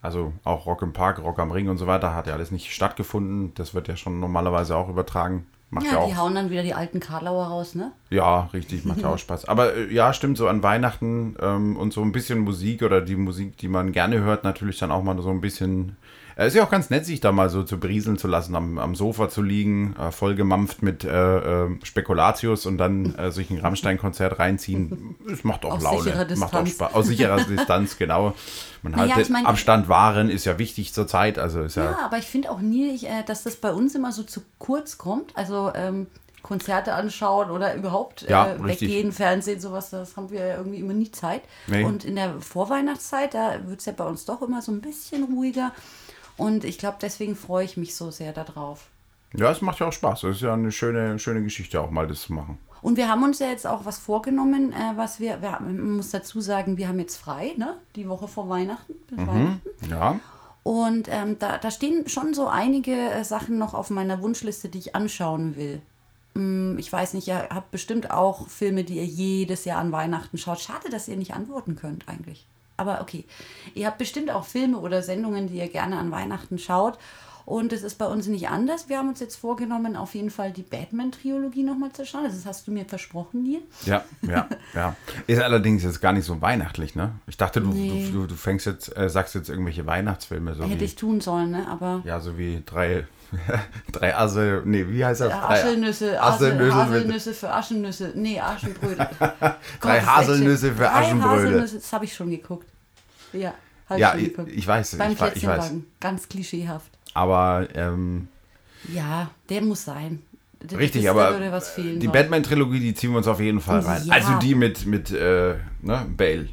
[0.01, 2.71] Also auch Rock im Park, Rock am Ring und so weiter hat ja alles nicht
[2.73, 3.53] stattgefunden.
[3.55, 5.47] Das wird ja schon normalerweise auch übertragen.
[5.69, 7.91] Macht ja, Ja, auch die hauen dann wieder die alten Karlauer raus, ne?
[8.09, 9.45] Ja, richtig, macht ja auch Spaß.
[9.45, 13.17] Aber äh, ja, stimmt, so an Weihnachten ähm, und so ein bisschen Musik oder die
[13.17, 15.97] Musik, die man gerne hört, natürlich dann auch mal so ein bisschen.
[16.39, 18.77] Es ist ja auch ganz nett, sich da mal so zu brieseln zu lassen, am,
[18.77, 23.57] am Sofa zu liegen, äh, vollgemampft mit äh, äh, Spekulatius und dann äh, sich ein
[23.57, 25.15] Rammstein-Konzert reinziehen.
[25.31, 26.03] Es macht auch Aus Laune.
[26.03, 26.67] sicherer Macht auch.
[26.67, 26.93] Spaß.
[26.93, 28.35] Aus sicherer Distanz, genau.
[28.83, 31.39] Man Naja, halt ich mein- Abstand wahren ist ja wichtig zur Zeit.
[31.39, 31.85] Also ist ja.
[31.85, 34.41] Ja, aber ich finde auch nie, ich, äh, dass das bei uns immer so zu
[34.59, 35.35] kurz kommt.
[35.35, 36.05] Also ähm,
[36.43, 40.93] Konzerte anschauen oder überhaupt Ja, äh, weggehen, Fernsehen, sowas, das haben wir ja irgendwie immer
[40.93, 41.41] nie Zeit.
[41.65, 41.83] Nee.
[41.83, 45.23] Und in der Vorweihnachtszeit, da wird es ja bei uns doch immer so ein bisschen
[45.23, 45.71] ruhiger.
[46.37, 48.87] Und ich glaube, deswegen freue ich mich so sehr darauf.
[49.33, 50.21] ja, es macht ja auch Spaß.
[50.21, 52.57] Das ist ja eine schöne, schöne Geschichte, auch mal das zu machen.
[52.81, 56.11] Und wir haben uns ja jetzt auch was vorgenommen, äh, was wir, wir man muss
[56.11, 57.77] dazu sagen, wir haben jetzt frei, ne?
[57.95, 58.93] Die Woche vor Weihnachten.
[59.07, 59.61] bis Weihnachten.
[59.89, 60.19] Ja.
[60.63, 64.79] Und ähm, da, da stehen schon so einige äh, Sachen noch auf meiner Wunschliste, die
[64.79, 65.81] ich anschauen will.
[66.35, 70.37] Hm, ich weiß nicht, ihr habt bestimmt auch Filme, die ihr jedes Jahr an Weihnachten
[70.37, 70.59] schaut.
[70.59, 72.45] Schade, dass ihr nicht antworten könnt eigentlich.
[72.77, 73.25] Aber okay.
[73.73, 76.97] Ihr habt bestimmt auch Filme oder Sendungen, die ihr gerne an Weihnachten schaut.
[77.47, 78.89] Und es ist bei uns nicht anders.
[78.89, 82.25] Wir haben uns jetzt vorgenommen, auf jeden Fall die Batman-Trilogie nochmal zu schauen.
[82.25, 83.61] Das hast du mir versprochen, Neil.
[83.85, 84.97] Ja, ja, ja.
[85.27, 87.13] Ist allerdings jetzt gar nicht so weihnachtlich, ne?
[87.25, 88.09] Ich dachte, du, Nee.
[88.11, 91.51] du, du fängst jetzt, äh, sagst jetzt irgendwelche Weihnachtsfilme, so Hätte wie, ich tun sollen,
[91.51, 91.65] ne?
[91.69, 93.07] Aber ja, so wie drei,
[93.93, 95.29] drei Asse, nee, wie heißt das?
[95.29, 98.11] Drei, Aschelnüsse, Haselnüsse für Aschennüsse.
[98.13, 99.07] Nee, Aschenbrödel.
[99.79, 100.91] Drei Haselnüsse für.
[100.91, 101.29] Aschenbrödel.
[101.29, 102.67] Drei Haselnüsse, das habe ich schon geguckt.
[103.31, 103.53] Ja,
[103.95, 105.71] Ja, schon ich, ich weiß, Beim ich, ich weiß.
[106.01, 106.96] Ganz klischeehaft.
[107.17, 108.27] Aber, ähm,
[108.93, 110.21] Ja, der muss sein.
[110.59, 111.39] Das- richtig, aber
[111.77, 112.07] die.
[112.07, 114.03] Batman-Trilogie, die ziehen wir uns auf jeden Fall rein.
[114.05, 114.13] Ja.
[114.13, 116.49] Also die mit, mit äh, ne, Bale.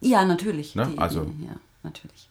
[0.00, 0.74] Ja, natürlich.
[0.76, 0.88] Ne?
[0.92, 2.28] Die, Also- ja, natürlich.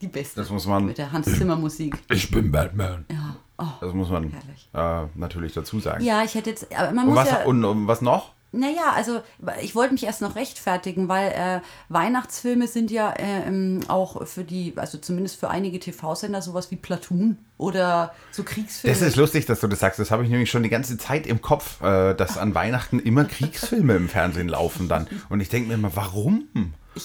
[0.00, 0.40] Die beste.
[0.40, 1.98] Das muss man, Mit der Hans Zimmer Musik.
[2.10, 3.04] ich bin Batman.
[3.10, 3.36] Ja.
[3.58, 3.66] Oh.
[3.82, 4.32] Das muss man
[4.72, 6.02] äh, natürlich dazu sagen.
[6.02, 8.32] Ja, ich hätte jetzt, aber man und, muss was, ja, und, und was noch?
[8.52, 9.20] Naja, also
[9.62, 14.72] ich wollte mich erst noch rechtfertigen, weil äh, Weihnachtsfilme sind ja äh, auch für die,
[14.76, 18.96] also zumindest für einige TV-Sender sowas wie Platoon oder so Kriegsfilme.
[18.96, 20.00] Das ist lustig, dass du das sagst.
[20.00, 23.24] Das habe ich nämlich schon die ganze Zeit im Kopf, äh, dass an Weihnachten immer
[23.24, 25.06] Kriegsfilme im Fernsehen laufen dann.
[25.28, 26.48] Und ich denke mir immer, warum?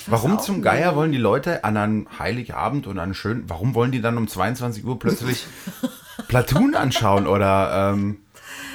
[0.07, 0.65] Warum zum nicht.
[0.65, 4.27] Geier wollen die Leute an einem Heiligabend und an schönen, warum wollen die dann um
[4.27, 5.45] 22 Uhr plötzlich
[6.27, 8.17] Platoon anschauen oder ähm,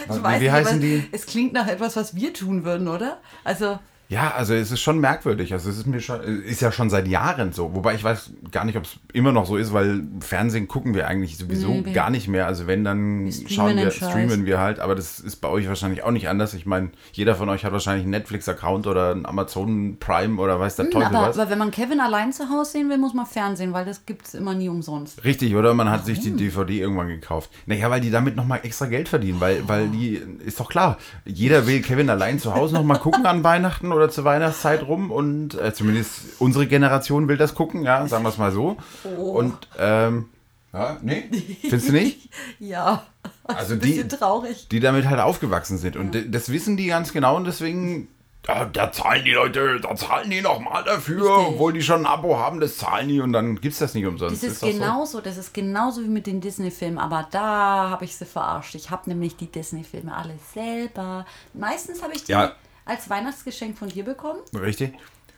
[0.08, 1.08] Ich wie, weiß wie nicht, heißen aber die?
[1.12, 3.20] Es klingt nach etwas, was wir tun würden, oder?
[3.44, 3.78] Also,
[4.10, 5.52] Ja, also es ist schon merkwürdig.
[5.52, 7.76] Also es ist mir schon, ist ja schon seit Jahren so.
[7.76, 11.06] Wobei ich weiß gar nicht, ob es immer noch so ist, weil Fernsehen gucken wir
[11.06, 12.46] eigentlich sowieso Nee, wir- gar nicht mehr.
[12.48, 14.80] Also wenn, dann streamen schauen wir, streamen wir halt.
[14.80, 16.54] Aber das ist bei euch wahrscheinlich auch nicht anders.
[16.54, 20.74] Ich meine, jeder von euch hat wahrscheinlich einen Netflix-Account oder einen Amazon Prime oder weiß
[20.74, 21.38] der Teufel aber, was.
[21.38, 24.26] aber wenn man Kevin allein zu Hause sehen will, muss man Fernsehen, weil das gibt
[24.26, 25.22] es immer nie umsonst.
[25.22, 25.72] Richtig, oder?
[25.74, 27.48] Man hat sich die DVD irgendwann gekauft.
[27.66, 31.68] Naja, weil die damit nochmal extra Geld verdienen, weil, weil die, ist doch klar, jeder
[31.68, 35.72] will Kevin allein zu Hause nochmal gucken an Weihnachten oder zur Weihnachtszeit rum und äh,
[35.72, 38.76] zumindest unsere Generation will das gucken, ja, sagen wir es mal so.
[39.16, 40.28] Und, ähm,
[40.72, 41.28] ja, nee,
[41.62, 42.28] findest du nicht?
[42.60, 43.02] Ja,
[43.44, 44.68] Also die, traurig.
[44.70, 48.06] die damit halt aufgewachsen sind und de- das wissen die ganz genau und deswegen,
[48.42, 51.54] da, da zahlen die Leute, da zahlen die nochmal dafür, Richtig.
[51.54, 54.42] obwohl die schon ein Abo haben, das zahlen die und dann gibt's das nicht umsonst.
[54.44, 54.66] Das ist, so.
[54.68, 58.74] genauso, das ist genauso wie mit den Disney-Filmen, aber da habe ich sie verarscht.
[58.76, 61.26] Ich habe nämlich die Disney-Filme alle selber.
[61.52, 62.52] Meistens habe ich die Ja.
[62.90, 64.40] Als Weihnachtsgeschenk von dir bekommen.
[64.54, 64.94] Richtig.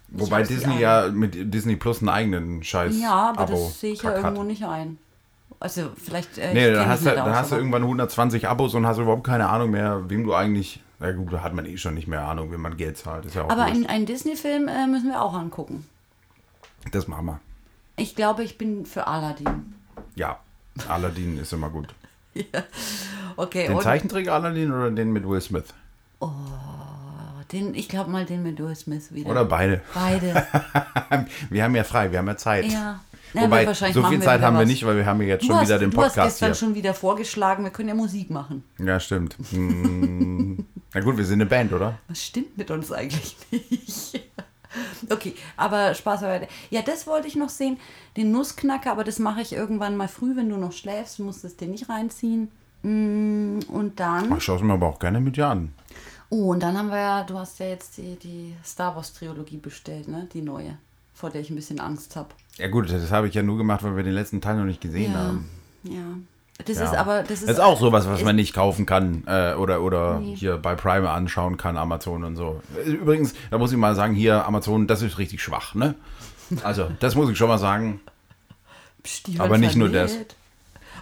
[0.09, 4.03] Wobei Disney ja mit Disney Plus einen eigenen Scheiß Ja, aber Abo das sehe ich
[4.03, 4.25] ja Kack hat.
[4.33, 4.99] irgendwo nicht ein.
[5.61, 6.37] Also vielleicht.
[6.39, 8.99] Äh, Nee, dann kenn hast, du, dann aus, hast du irgendwann 120 Abos und hast
[8.99, 10.83] überhaupt keine Ahnung mehr, wem du eigentlich.
[10.99, 13.25] Na gut, da hat man eh schon nicht mehr Ahnung, wenn man Geld zahlt.
[13.25, 13.89] Ist ja auch Aber wurscht.
[13.89, 15.87] einen, Disney-Film äh, müssen wir auch angucken.
[16.93, 17.41] Das machen wir.
[17.97, 19.75] Ich glaube, ich bin für Aladdin.
[20.15, 20.39] Ja,
[20.89, 21.89] Aladdin ist immer gut.
[23.37, 25.65] Okay, Den Zeichentrick Aladdin oder den mit Will Smith?
[27.53, 29.31] Den, ich glaube mal den mit Will Smith wieder.
[29.31, 29.81] Oder beide.
[29.95, 30.47] Beide.
[31.51, 32.65] Wir haben ja frei, wir haben ja Zeit.
[32.67, 33.01] ja.
[33.35, 34.69] Na, Wobei, so viel Zeit haben wir was.
[34.69, 36.55] nicht, weil wir haben ja jetzt schon hast, wieder den du hast Podcast gestern hier.
[36.55, 38.63] schon wieder vorgeschlagen, wir können ja Musik machen.
[38.79, 39.37] Ja, stimmt.
[39.53, 40.67] Hm.
[40.93, 41.99] Na gut, wir sind eine Band, oder?
[42.09, 44.21] Was stimmt mit uns eigentlich nicht?
[45.11, 46.49] Okay, aber Spaß beiseite.
[46.71, 47.77] Ja, das wollte ich noch sehen.
[48.17, 51.19] Den Nussknacker, aber das mache ich irgendwann mal früh, wenn du noch schläfst.
[51.19, 52.49] Du musst es dir nicht reinziehen.
[52.83, 54.35] Mm, Und dann.
[54.37, 55.75] Ich schaue es mir aber auch gerne mit dir an.
[56.35, 59.59] Oh, und dann haben wir ja, du hast ja jetzt die, die Star Wars Trilogie
[59.59, 60.29] bestellt, ne?
[60.33, 60.79] Die neue,
[61.13, 62.31] vor der ich ein bisschen Angst habe.
[62.57, 64.81] Ja gut, das habe ich ja nur gemacht, weil wir den letzten Teil noch nicht
[64.81, 65.19] gesehen Ja.
[65.19, 65.51] haben.
[65.83, 66.01] Ja.
[66.65, 66.85] Das Ja.
[66.85, 67.21] ist aber.
[67.23, 70.57] Das ist, Das ist auch sowas, was man nicht kaufen kann äh, oder, oder hier
[70.57, 72.63] bei Prime anschauen kann, Amazon und so.
[72.87, 75.97] Übrigens, da muss ich mal sagen, hier Amazon, das ist richtig schwach, ne?
[76.63, 78.01] Also, das muss ich schon mal sagen.
[79.03, 80.17] Psst, aber nicht nur das.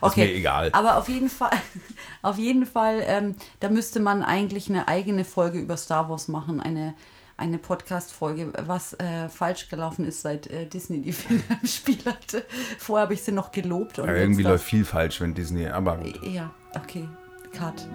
[0.01, 0.71] Okay, mir egal.
[0.73, 1.51] Aber auf jeden Fall,
[2.23, 6.61] auf jeden Fall, ähm, da müsste man eigentlich eine eigene Folge über Star Wars machen,
[6.61, 6.95] eine,
[7.37, 12.45] eine Podcast-Folge, was äh, falsch gelaufen ist, seit äh, Disney die Filme im Spiel hatte.
[12.79, 13.99] Vorher habe ich sie noch gelobt.
[13.99, 15.67] Und Ja, irgendwie läuft viel falsch, wenn Disney.
[15.69, 16.23] Aber gut.
[16.23, 17.09] Ja, okay.
[17.53, 17.89] Cut.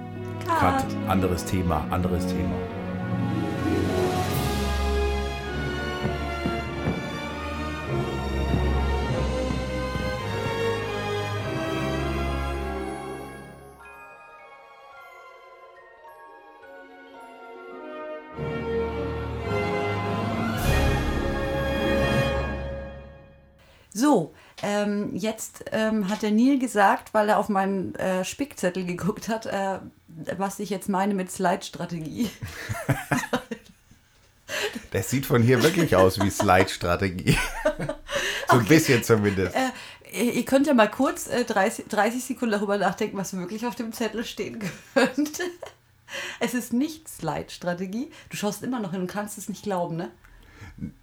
[0.46, 0.96] Grad Cut.
[1.08, 2.56] anderes Thema, anderes Thema.
[25.26, 29.80] Jetzt ähm, hat der Neil gesagt, weil er auf meinen äh, Spickzettel geguckt hat, äh,
[30.38, 32.30] was ich jetzt meine mit Slide-Strategie.
[34.92, 37.38] Das sieht von hier wirklich aus wie Slide-Strategie.
[38.50, 39.54] so ein bisschen zumindest.
[39.54, 43.76] Äh, ihr könnt ja mal kurz äh, 30, 30 Sekunden darüber nachdenken, was wirklich auf
[43.76, 45.44] dem Zettel stehen könnte.
[46.40, 48.10] Es ist nicht Slide-Strategie.
[48.30, 50.12] Du schaust immer noch hin und kannst es nicht glauben, ne?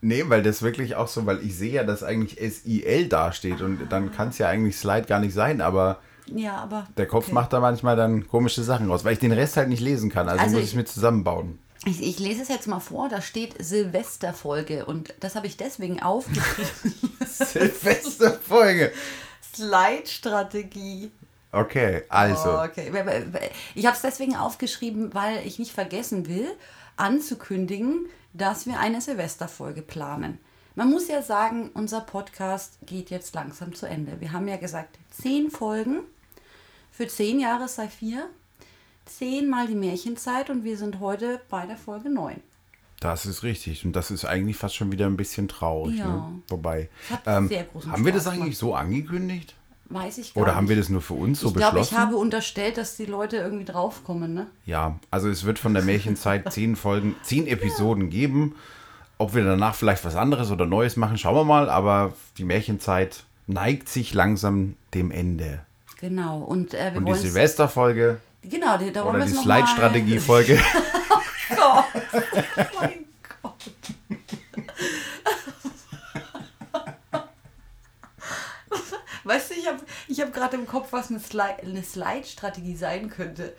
[0.00, 3.88] Nee, weil das wirklich auch so, weil ich sehe ja, dass eigentlich SIL dasteht und
[3.90, 6.86] dann kann es ja eigentlich Slide gar nicht sein, aber Ja, aber.
[6.98, 7.34] der Kopf okay.
[7.34, 10.28] macht da manchmal dann komische Sachen raus, weil ich den Rest halt nicht lesen kann.
[10.28, 11.58] Also, Also muss ich ich- es mir zusammenbauen.
[11.84, 16.00] Ich, ich lese es jetzt mal vor, da steht Silvesterfolge und das habe ich deswegen
[16.00, 16.92] aufgeschrieben.
[17.26, 18.92] Silvesterfolge.
[19.54, 21.10] Slide-Strategie.
[21.52, 22.50] Okay, also.
[22.50, 22.90] Oh, okay.
[23.74, 26.48] Ich habe es deswegen aufgeschrieben, weil ich nicht vergessen will,
[26.96, 30.38] anzukündigen, dass wir eine Silvesterfolge planen.
[30.74, 34.20] Man muss ja sagen, unser Podcast geht jetzt langsam zu Ende.
[34.20, 36.00] Wir haben ja gesagt, zehn Folgen
[36.90, 38.28] für zehn Jahre sei vier,
[39.04, 42.40] zehnmal die Märchenzeit und wir sind heute bei der Folge neun.
[43.00, 43.84] Das ist richtig.
[43.84, 45.98] Und das ist eigentlich fast schon wieder ein bisschen traurig.
[45.98, 46.06] Ja.
[46.06, 46.42] Ne?
[46.48, 46.88] Wobei.
[47.26, 47.50] Ähm,
[47.90, 49.56] haben wir das eigentlich so angekündigt?
[49.92, 50.70] Weiß ich gar Oder haben nicht.
[50.70, 51.94] wir das nur für uns so ich glaube, beschlossen?
[51.94, 54.46] ich habe unterstellt, dass die Leute irgendwie draufkommen, ne?
[54.64, 58.54] Ja, also es wird von der Märchenzeit zehn Folgen, zehn Episoden geben.
[59.18, 61.68] Ob wir danach vielleicht was anderes oder Neues machen, schauen wir mal.
[61.70, 65.60] Aber die Märchenzeit neigt sich langsam dem Ende.
[66.00, 66.38] Genau.
[66.38, 69.58] Und äh, wir Und die Silvesterfolge Genau, die, da wollen oder wir die noch mal-
[69.64, 70.58] Slide-Strategie-Folge.
[71.50, 71.84] Gott.
[72.80, 73.04] mein
[73.42, 73.52] Gott.
[79.24, 83.08] Weißt du, ich habe ich hab gerade im Kopf, was eine Slide- eine Slide-Strategie sein
[83.08, 83.52] könnte.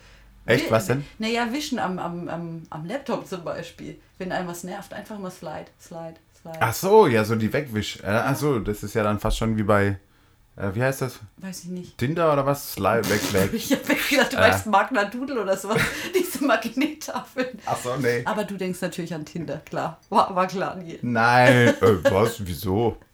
[0.46, 1.06] Echt, was denn?
[1.20, 3.98] Naja, wischen am, am, am, am Laptop zum Beispiel.
[4.18, 6.58] Wenn einem was nervt, einfach mal Slide, Slide, Slide.
[6.60, 8.00] Ach so, ja, so die Wegwisch.
[8.04, 9.98] Äh, ach so, das ist ja dann fast schon wie bei,
[10.58, 11.20] äh, wie heißt das?
[11.38, 11.98] Weiß ich nicht.
[11.98, 12.74] Tinder oder was?
[12.74, 13.54] Slide, weg, weg.
[13.54, 14.40] Ich habe gedacht, du Äh.
[14.42, 15.74] meinst Magna Doodle oder so.
[16.14, 17.58] Diese Magnettafeln.
[17.66, 18.22] Ach so, nee.
[18.26, 20.02] Aber du denkst natürlich an Tinder, klar.
[20.10, 20.76] War, war klar.
[20.76, 21.00] Nee.
[21.04, 22.46] Nein, äh, was?
[22.46, 22.98] Wieso?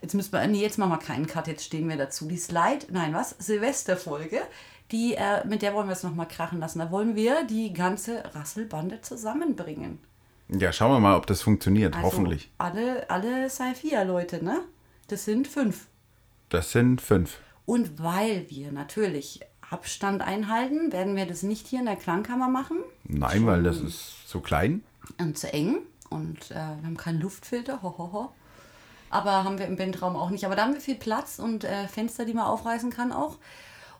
[0.00, 2.28] Jetzt müssen wir, nee, jetzt machen wir keinen Cut, jetzt stehen wir dazu.
[2.28, 3.34] Die Slide, nein, was?
[3.38, 4.40] Silvesterfolge,
[4.90, 6.78] die, äh, mit der wollen wir es nochmal krachen lassen.
[6.78, 9.98] Da wollen wir die ganze Rasselbande zusammenbringen.
[10.48, 11.94] Ja, schauen wir mal, ob das funktioniert.
[11.94, 12.50] Also Hoffentlich.
[12.58, 14.60] Alle, alle Saifia-Leute, ne?
[15.08, 15.86] Das sind fünf.
[16.48, 17.38] Das sind fünf.
[17.66, 22.78] Und weil wir natürlich Abstand einhalten, werden wir das nicht hier in der Klangkammer machen.
[23.04, 24.82] Nein, weil das ist zu klein.
[25.18, 25.80] und zu eng
[26.10, 28.32] und äh, wir haben keinen Luftfilter, ho, ho, ho.
[29.10, 30.44] Aber haben wir im Bandraum auch nicht.
[30.46, 33.36] Aber da haben wir viel Platz und äh, Fenster, die man aufreißen kann auch.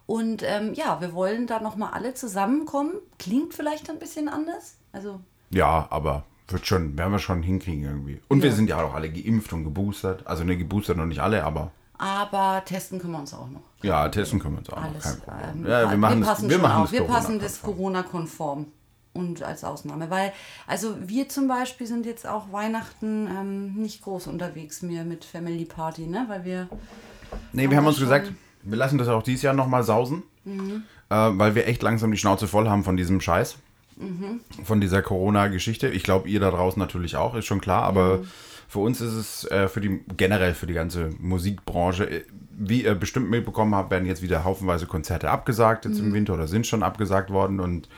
[0.06, 2.92] Und ähm, ja, wir wollen da nochmal alle zusammenkommen.
[3.18, 4.76] Klingt vielleicht ein bisschen anders.
[4.92, 8.20] Also Ja, aber wird schon, werden wir schon hinkriegen irgendwie.
[8.28, 8.56] Und wir Ja.
[8.56, 10.26] sind ja auch alle geimpft und geboostert.
[10.26, 13.60] Also ne, geboostert noch nicht alle, aber aber testen können wir uns auch noch.
[13.82, 14.84] ja, testen können wir uns auch noch.
[14.84, 15.02] Alles.
[15.02, 15.64] Kein Problem.
[15.64, 16.82] ähm, ja, wir machen das, passen wir machen auf.
[16.84, 18.66] das Wir passen das Corona-konform.
[19.18, 20.10] Und als Ausnahme.
[20.10, 20.32] Weil,
[20.66, 25.64] also wir zum Beispiel sind jetzt auch Weihnachten ähm, nicht groß unterwegs mehr mit Family
[25.64, 26.24] Party, ne?
[26.28, 26.68] Weil wir
[27.52, 30.84] Nee, wir haben uns gesagt, wir lassen das auch dieses Jahr nochmal sausen, Mhm.
[31.10, 33.56] äh, weil wir echt langsam die Schnauze voll haben von diesem Scheiß.
[33.96, 34.40] Mhm.
[34.64, 35.88] Von dieser Corona-Geschichte.
[35.88, 38.28] Ich glaube, ihr da draußen natürlich auch, ist schon klar, aber Mhm.
[38.68, 42.24] für uns ist es äh, für die generell für die ganze Musikbranche, äh,
[42.56, 46.06] wie ihr bestimmt mitbekommen habt, werden jetzt wieder haufenweise Konzerte abgesagt jetzt Mhm.
[46.08, 47.88] im Winter oder sind schon abgesagt worden und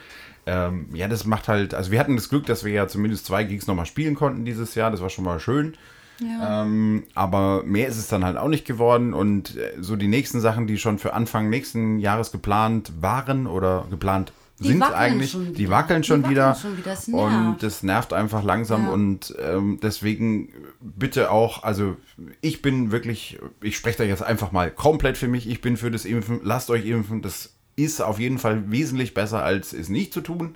[0.46, 3.44] ähm, ja, das macht halt, also wir hatten das Glück, dass wir ja zumindest zwei
[3.44, 5.74] Gigs nochmal spielen konnten dieses Jahr, das war schon mal schön.
[6.22, 9.14] Ähm, aber mehr ist es dann halt auch nicht geworden.
[9.14, 13.86] Und äh, so die nächsten Sachen, die schon für Anfang nächsten Jahres geplant waren oder
[13.90, 16.54] geplant Die sind eigentlich, die wackeln Die schon wackeln wieder.
[16.54, 16.90] schon wieder.
[16.90, 18.84] Das und das nervt einfach langsam.
[18.84, 18.90] Ja.
[18.90, 20.50] und ähm, deswegen
[20.80, 21.96] bitte auch, also
[22.42, 25.90] ich bin wirklich, ich spreche da jetzt einfach mal komplett für mich, ich bin für
[25.90, 30.12] das Impfen, lasst euch impfen, das ist auf jeden Fall wesentlich besser als es nicht
[30.12, 30.54] zu tun.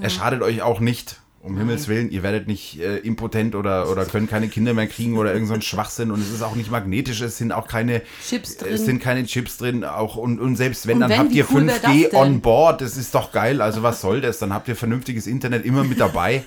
[0.00, 4.06] Es schadet euch auch nicht Um Himmels Willen, ihr werdet nicht äh, impotent oder, oder
[4.06, 7.20] könnt keine Kinder mehr kriegen oder irgend so Schwachsinn und es ist auch nicht magnetisch,
[7.20, 8.72] es sind auch keine Chips drin.
[8.72, 11.46] Es sind keine Chips drin, auch und, und selbst wenn, Und dann wenn, habt ihr
[11.52, 12.18] cool wär 5G das denn?
[12.18, 14.38] on board, das ist doch geil, also was soll das?
[14.38, 16.44] Dann habt ihr vernünftiges Internet immer mit dabei.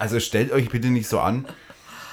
[0.00, 1.44] Also stellt euch bitte nicht so an.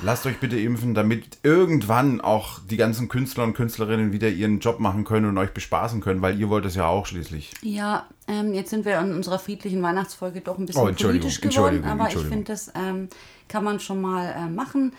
[0.03, 4.79] Lasst euch bitte impfen, damit irgendwann auch die ganzen Künstler und Künstlerinnen wieder ihren Job
[4.79, 7.51] machen können und euch bespaßen können, weil ihr wollt es ja auch schließlich.
[7.62, 11.41] Ja, ähm, jetzt sind wir in unserer friedlichen Weihnachtsfolge doch ein bisschen Oh, Entschuldigung, politisch
[11.41, 12.45] geworden, Entschuldigung, aber ich Entschuldigung.
[12.45, 13.10] finde, das ähm,
[13.47, 14.93] kann man schon mal äh, machen.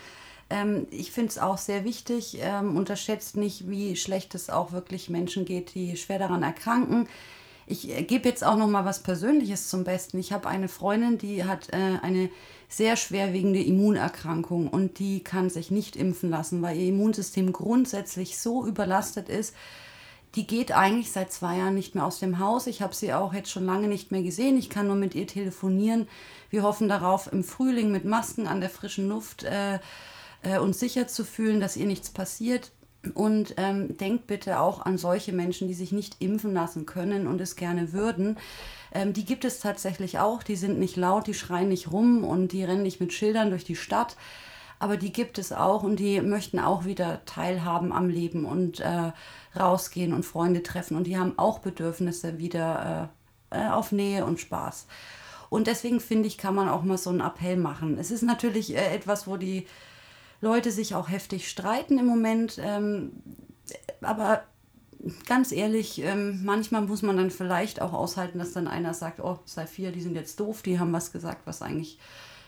[0.50, 5.10] Ähm, ich finde es auch sehr wichtig, ähm, unterschätzt nicht, wie schlecht es auch wirklich
[5.10, 7.06] Menschen geht, die schwer daran erkranken.
[7.66, 10.18] Ich äh, gebe jetzt auch noch mal was Persönliches zum Besten.
[10.18, 12.30] Ich habe eine Freundin, die hat äh, eine
[12.68, 18.66] sehr schwerwiegende Immunerkrankung und die kann sich nicht impfen lassen, weil ihr Immunsystem grundsätzlich so
[18.66, 19.54] überlastet ist,
[20.34, 22.66] die geht eigentlich seit zwei Jahren nicht mehr aus dem Haus.
[22.66, 24.58] Ich habe sie auch jetzt schon lange nicht mehr gesehen.
[24.58, 26.06] Ich kann nur mit ihr telefonieren.
[26.50, 29.78] Wir hoffen darauf, im Frühling mit Masken an der frischen Luft äh,
[30.42, 32.72] äh, uns sicher zu fühlen, dass ihr nichts passiert.
[33.14, 37.40] Und ähm, denkt bitte auch an solche Menschen, die sich nicht impfen lassen können und
[37.40, 38.36] es gerne würden.
[38.92, 40.42] Ähm, die gibt es tatsächlich auch.
[40.42, 43.64] Die sind nicht laut, die schreien nicht rum und die rennen nicht mit Schildern durch
[43.64, 44.16] die Stadt.
[44.80, 49.12] Aber die gibt es auch und die möchten auch wieder teilhaben am Leben und äh,
[49.58, 50.96] rausgehen und Freunde treffen.
[50.96, 53.10] Und die haben auch Bedürfnisse wieder
[53.52, 54.86] äh, äh, auf Nähe und Spaß.
[55.50, 57.98] Und deswegen finde ich, kann man auch mal so einen Appell machen.
[57.98, 59.66] Es ist natürlich äh, etwas, wo die
[60.40, 62.58] Leute sich auch heftig streiten im Moment.
[62.62, 63.12] Ähm,
[64.00, 64.42] aber
[65.26, 69.38] ganz ehrlich, ähm, manchmal muss man dann vielleicht auch aushalten, dass dann einer sagt, oh,
[69.66, 71.98] vier, die sind jetzt doof, die haben was gesagt, was eigentlich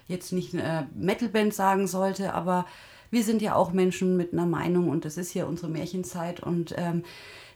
[0.08, 2.66] jetzt nicht eine Metalband sagen sollte, aber
[3.10, 6.74] wir sind ja auch Menschen mit einer Meinung und das ist hier unsere Märchenzeit und
[6.76, 7.04] ähm,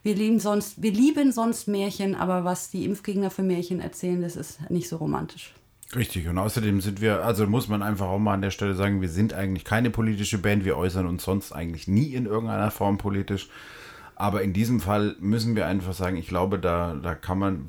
[0.02, 4.36] wir lieben sonst, wir lieben sonst Märchen, aber was die Impfgegner für Märchen erzählen, das
[4.36, 5.54] ist nicht so romantisch.
[5.94, 9.00] Richtig, und außerdem sind wir, also muss man einfach auch mal an der Stelle sagen,
[9.00, 12.98] wir sind eigentlich keine politische Band, wir äußern uns sonst eigentlich nie in irgendeiner Form
[12.98, 13.48] politisch.
[14.16, 17.66] Aber in diesem Fall müssen wir einfach sagen, ich glaube, da, da kann man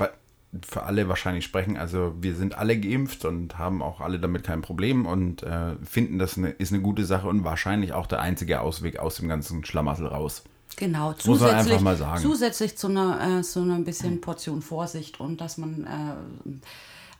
[0.67, 1.77] für alle wahrscheinlich sprechen.
[1.77, 6.19] Also wir sind alle geimpft und haben auch alle damit kein Problem und äh, finden,
[6.19, 9.65] das eine, ist eine gute Sache und wahrscheinlich auch der einzige Ausweg aus dem ganzen
[9.65, 10.43] Schlamassel raus.
[10.77, 12.21] Genau, muss man zusätzlich, einfach mal sagen.
[12.21, 16.49] zusätzlich zu einer, äh, so einer bisschen Portion Vorsicht und dass man, äh,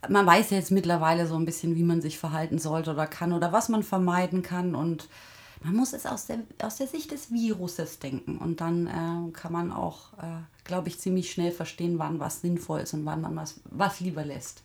[0.09, 3.33] man weiß ja jetzt mittlerweile so ein bisschen, wie man sich verhalten sollte oder kann
[3.33, 5.07] oder was man vermeiden kann und
[5.63, 9.51] man muss es aus der, aus der Sicht des Viruses denken und dann äh, kann
[9.51, 13.35] man auch, äh, glaube ich, ziemlich schnell verstehen, wann was sinnvoll ist und wann man
[13.35, 14.63] was, was lieber lässt.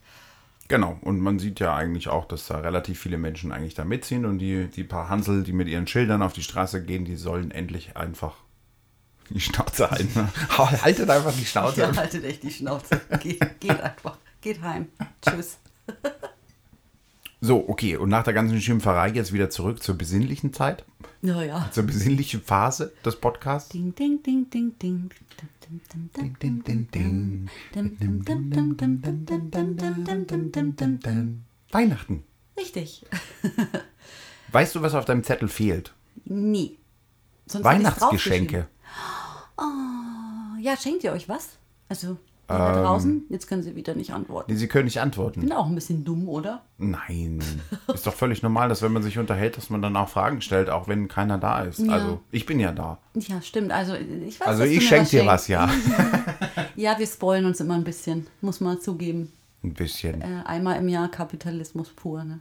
[0.68, 4.24] Genau, und man sieht ja eigentlich auch, dass da relativ viele Menschen eigentlich da mitziehen
[4.24, 7.50] und die, die paar Hansel, die mit ihren Schildern auf die Straße gehen, die sollen
[7.50, 8.36] endlich einfach
[9.30, 10.28] die Schnauze halten.
[10.58, 11.80] Haltet einfach die Schnauze.
[11.80, 13.00] Ja, haltet echt die Schnauze.
[13.20, 14.18] Geht, geht einfach.
[14.40, 14.88] Geht heim.
[15.22, 15.58] Tschüss.
[17.42, 20.84] So, okay, und nach der ganzen Schimpferei jetzt wieder zurück zur besinnlichen Zeit,
[21.22, 21.70] Ja, ja.
[21.72, 23.70] zur besinnlichen Phase des Podcasts.
[23.70, 25.10] Ding, ding, ding, ding, ding.
[26.12, 26.90] Ding, ding, ding,
[31.00, 31.44] ding.
[31.70, 32.24] Weihnachten.
[32.58, 33.06] Richtig.
[34.52, 35.94] Weißt du, was auf deinem Zettel fehlt?
[36.24, 36.78] Nie.
[37.46, 38.68] Sonst Weihnachtsgeschenke.
[39.56, 40.62] draufgeschrieben.
[40.62, 41.56] Ja, schenkt ihr euch was?
[41.88, 42.18] Also,
[42.52, 43.24] ihr da draußen?
[43.28, 44.52] Jetzt können sie wieder nicht antworten.
[44.52, 45.40] Nee, Sie können nicht antworten.
[45.40, 46.62] Bin auch ein bisschen dumm, oder?
[46.78, 47.40] Nein.
[47.92, 50.70] Ist doch völlig normal, dass wenn man sich unterhält, dass man dann auch Fragen stellt,
[50.70, 51.78] auch wenn keiner da ist.
[51.80, 51.92] Ja.
[51.92, 52.98] Also, ich bin ja da.
[53.14, 53.72] Ja, stimmt.
[53.72, 55.68] Also, ich weiß, Also, ich schenke dir was, ja.
[56.76, 58.26] Ja, wir spoilen uns immer ein bisschen.
[58.40, 59.32] Muss man zugeben.
[59.62, 60.22] Ein bisschen.
[60.22, 62.40] Äh, einmal im Jahr Kapitalismus pur, ne?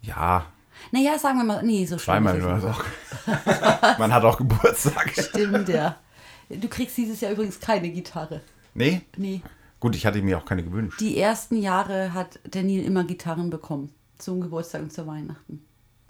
[0.00, 0.46] Ja,
[0.90, 2.70] Naja, sagen wir mal, nee, so schlimm zweimal nur.
[2.70, 2.84] Auch.
[3.98, 5.12] Man hat auch Geburtstag.
[5.16, 5.96] Stimmt, ja.
[6.48, 8.40] Du kriegst dieses Jahr übrigens keine Gitarre.
[8.74, 9.02] Nee?
[9.16, 9.42] Nee.
[9.80, 11.00] Gut, ich hatte mir auch keine gewünscht.
[11.00, 13.92] Die ersten Jahre hat der Neil immer Gitarren bekommen.
[14.18, 15.64] Zum Geburtstag und zu Weihnachten.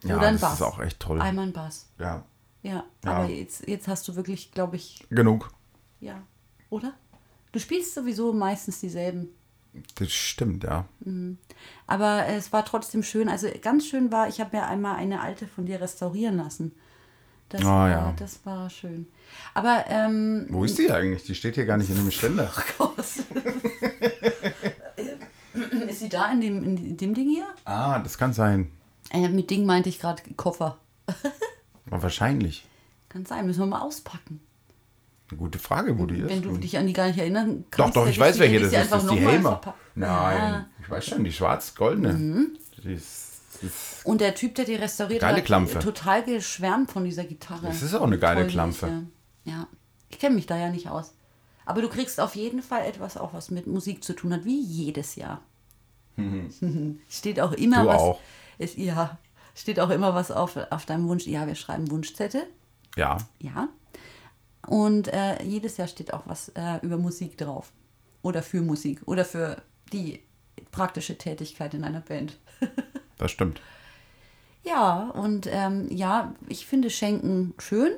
[0.05, 0.55] Ja, Oder ein das Bass.
[0.55, 1.21] ist auch echt toll.
[1.21, 1.89] Einmal ein Bass.
[1.99, 2.25] Ja,
[2.63, 3.11] Ja, Ja.
[3.13, 5.51] aber jetzt, jetzt hast du wirklich, glaube ich, genug.
[6.01, 6.23] ja,
[6.71, 6.93] oder?
[7.53, 9.29] Du spielst sowieso meistens dieselben.
[9.95, 10.85] Das stimmt, ja.
[11.87, 13.29] Aber es war trotzdem schön.
[13.29, 16.73] Also ganz schön war, ich habe mir einmal eine alte von dir restaurieren lassen.
[17.53, 18.15] Das, Ah, war, ja.
[18.19, 19.07] das war schön.
[19.55, 21.25] Aber ähm, Wo ist die eigentlich?
[21.25, 22.51] Die steht hier gar nicht in dem Ständer.
[25.89, 27.47] ist sie da in dem, in dem Ding hier?
[27.65, 28.71] Ah, das kann sein.
[29.11, 30.79] Äh, mit Ding meinte ich gerade Koffer.
[31.91, 32.67] Aber wahrscheinlich.
[33.09, 34.41] Kann sein, müssen wir mal auspacken.
[35.31, 36.31] Eine gute Frage, wo die ist.
[36.31, 37.97] Wenn du dich an die gar nicht erinnern doch, kannst.
[37.97, 38.93] doch, hätte ich weiß, welche hätte das ist.
[38.93, 39.61] Das ist die Helmer.
[39.95, 40.67] Nein, Ja.
[40.81, 42.13] ich weiß schon, die schwarz-goldene.
[42.15, 42.57] Mhm.
[42.83, 43.32] Die ist,
[44.05, 45.79] Und der Typ, der die restauriert Geile hat, Klampfe.
[45.79, 47.67] total geschwärmt von dieser Gitarre.
[47.67, 49.03] Das ist auch eine geile Toll, Klampfe.
[49.45, 49.67] ja.
[50.11, 51.13] ich kenne mich da ja nicht aus.
[51.65, 54.61] Aber du kriegst auf jeden Fall etwas, auch was mit Musik zu tun hat, wie
[54.61, 55.41] jedes Jahr.
[57.09, 58.01] steht auch immer Du was.
[58.01, 58.21] auch.
[58.59, 59.19] Ist, ja,
[59.55, 61.27] steht auch immer was auf, auf deinem Wunsch.
[61.27, 62.43] Ja, wir schreiben Wunschzettel.
[62.97, 63.17] Ja.
[63.39, 63.69] Ja.
[64.67, 67.73] Und äh, jedes Jahr steht auch was äh, über Musik drauf.
[68.23, 69.01] Oder für Musik.
[69.07, 70.21] Oder für die
[70.71, 72.39] praktische Tätigkeit in einer Band.
[73.19, 73.61] Das stimmt.
[74.65, 77.93] Ja, und ähm, ja, ich finde Schenken schön.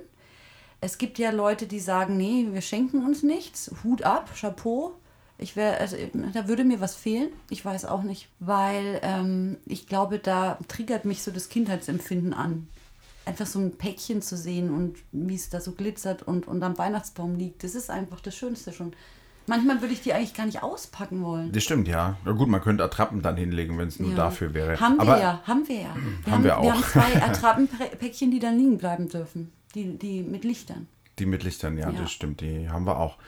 [0.81, 3.71] Es gibt ja Leute, die sagen, nee, wir schenken uns nichts.
[3.83, 4.95] Hut ab, Chapeau.
[5.39, 5.97] Ich wäre, also
[6.33, 7.31] da würde mir was fehlen.
[7.51, 12.69] Ich weiß auch nicht, weil ähm, ich glaube, da triggert mich so das Kindheitsempfinden an.
[13.27, 16.79] Einfach so ein Päckchen zu sehen und wie es da so glitzert und, und am
[16.79, 17.65] Weihnachtsbaum liegt.
[17.65, 18.93] Das ist einfach das Schönste schon.
[19.47, 21.53] Manchmal würde ich die eigentlich gar nicht auspacken wollen.
[21.53, 22.16] Das stimmt, ja.
[22.24, 24.16] Na gut, man könnte Attrappen dann hinlegen, wenn es nur Ja.
[24.16, 24.80] dafür wäre.
[24.80, 25.95] Haben Aber wir ja, haben wir ja.
[26.24, 26.72] Wir Haben wir Wir auch.
[26.72, 29.53] haben zwei Attrappenpäckchen, die dann liegen bleiben dürfen.
[29.74, 30.86] Die, die mit Lichtern.
[31.18, 32.01] die mit Lichtern, ja, Ja.
[32.01, 32.40] das stimmt.
[32.40, 33.18] Die haben wir auch.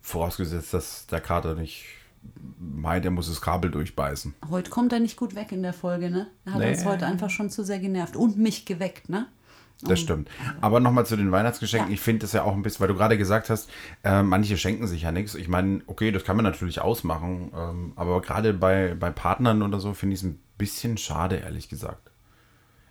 [0.00, 1.84] Vorausgesetzt, dass der Kater nicht
[2.58, 4.34] meint, er muss das Kabel durchbeißen.
[4.50, 6.26] Heute kommt er nicht gut weg in der Folge, ne?
[6.44, 6.70] Er hat Nee.
[6.70, 8.16] uns heute einfach schon zu sehr genervt.
[8.16, 9.26] Und mich geweckt, ne?
[9.82, 10.28] Das stimmt.
[10.60, 11.90] Aber nochmal zu den Weihnachtsgeschenken.
[11.90, 11.94] Ja.
[11.94, 13.70] Ich finde das ja auch ein bisschen, weil du gerade gesagt hast,
[14.02, 15.34] äh, manche schenken sich ja nichts.
[15.36, 17.52] Ich meine, okay, das kann man natürlich ausmachen.
[17.56, 21.68] Ähm, aber gerade bei, bei Partnern oder so finde ich es ein bisschen schade, ehrlich
[21.68, 22.10] gesagt.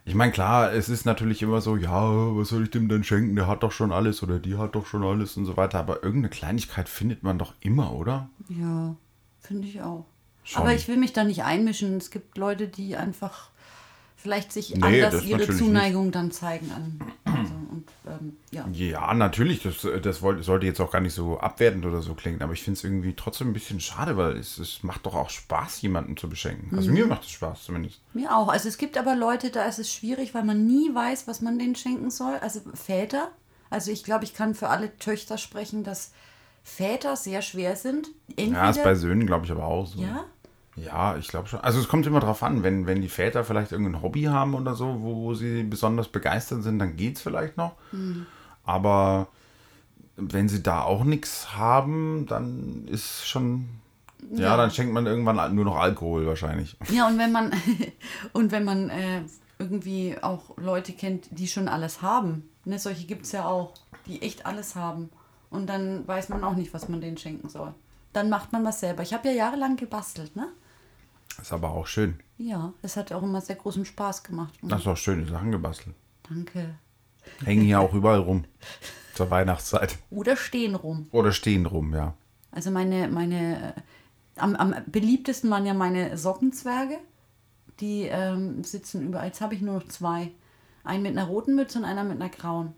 [0.06, 3.36] Ich meine, klar, es ist natürlich immer so, ja, was soll ich dem denn schenken?
[3.36, 5.80] Der hat doch schon alles oder die hat doch schon alles und so weiter.
[5.80, 8.30] Aber irgendeine Kleinigkeit findet man doch immer, oder?
[8.48, 8.96] Ja,
[9.42, 10.06] finde ich auch.
[10.46, 10.62] Schon.
[10.62, 11.98] Aber ich will mich da nicht einmischen.
[11.98, 13.50] Es gibt Leute, die einfach
[14.28, 16.69] vielleicht sich Nee, anders ihre Zuneigung dann zeigen.
[16.71, 18.67] An, also, und, ähm, ja.
[18.73, 19.63] Ja, natürlich.
[19.63, 22.78] Das, das sollte jetzt auch gar nicht so abwertend oder so klingen, aber ich finde
[22.78, 26.28] es irgendwie trotzdem ein bisschen schade, weil es, es macht doch auch Spaß, jemanden zu
[26.28, 26.75] beschenken.
[26.75, 28.01] Also mir macht es Spaß zumindest.
[28.13, 28.49] Mir auch.
[28.49, 31.57] Also es gibt aber Leute, da ist es schwierig, weil man nie weiß, was man
[31.57, 32.36] denen schenken soll.
[32.41, 33.32] Also Väter.
[33.69, 36.11] Also ich glaube, ich kann für alle Töchter sprechen, dass
[36.65, 38.09] Väter sehr schwer sind.
[38.36, 40.01] Entweder, Ja, ist bei Söhnen, glaube ich, aber auch so.
[40.01, 40.25] ja?
[40.78, 41.59] Ja, ich glaube schon.
[41.61, 44.75] Also es kommt immer drauf an, wenn, wenn die Väter vielleicht irgendein Hobby haben oder
[44.75, 47.73] so, wo, wo sie besonders begeistert sind, dann geht es vielleicht noch.
[48.63, 49.28] Aber
[50.15, 53.67] wenn sie da auch nichts haben, dann ist schon.
[54.32, 54.57] Ja, Ja.
[54.57, 56.75] dann schenkt man irgendwann nur noch Alkohol wahrscheinlich.
[56.89, 57.51] Ja, und wenn man
[58.34, 59.21] und wenn man äh,
[59.59, 62.49] irgendwie auch Leute kennt, die schon alles haben.
[62.65, 63.73] Ne, solche gibt es ja auch,
[64.05, 65.09] die echt alles haben.
[65.49, 67.73] Und dann weiß man auch nicht, was man denen schenken soll.
[68.11, 69.03] Dann macht man was selber.
[69.03, 70.47] Ich habe ja jahrelang gebastelt, ne?
[71.42, 72.20] Ist aber auch schön.
[72.38, 74.54] Ja, es hat auch immer sehr großen Spaß gemacht.
[74.70, 75.96] Hast du auch schöne Sachen gebastelt.
[76.28, 76.76] danke.
[77.44, 78.46] Hängen hier auch überall rum.
[79.14, 79.98] Zur Weihnachtszeit.
[80.10, 81.08] Oder stehen rum.
[81.12, 82.14] Oder stehen rum, ja.
[82.52, 83.82] Also meine, meine, äh,
[84.38, 86.98] am, am beliebtesten waren ja meine Sockenzwerge.
[87.80, 89.28] Die ähm, sitzen überall.
[89.28, 90.32] Jetzt habe ich nur noch zwei.
[90.84, 92.74] Einen mit einer roten Mütze und einer mit einer grauen.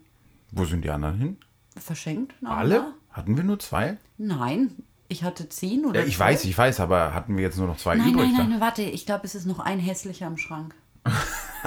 [0.50, 1.36] Wo sind die anderen hin?
[1.76, 2.34] Verschenkt?
[2.44, 2.92] Alle?
[3.10, 3.98] Hatten wir nur zwei?
[4.18, 7.66] Nein, ich hatte zehn oder Ja, ich weiß, ich weiß, aber hatten wir jetzt nur
[7.66, 8.28] noch zwei Nein, übrig?
[8.28, 8.44] nein, da?
[8.44, 10.74] nein, warte, ich glaube, es ist noch ein hässlicher im Schrank.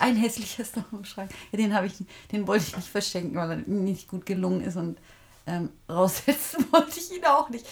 [0.00, 1.30] ein hässlicher ist noch im Schrank.
[1.52, 1.94] Ja, den habe ich,
[2.32, 4.98] den wollte ich nicht verschenken, weil er nicht gut gelungen ist und
[5.46, 7.66] ähm, raussetzen wollte ich ihn auch nicht.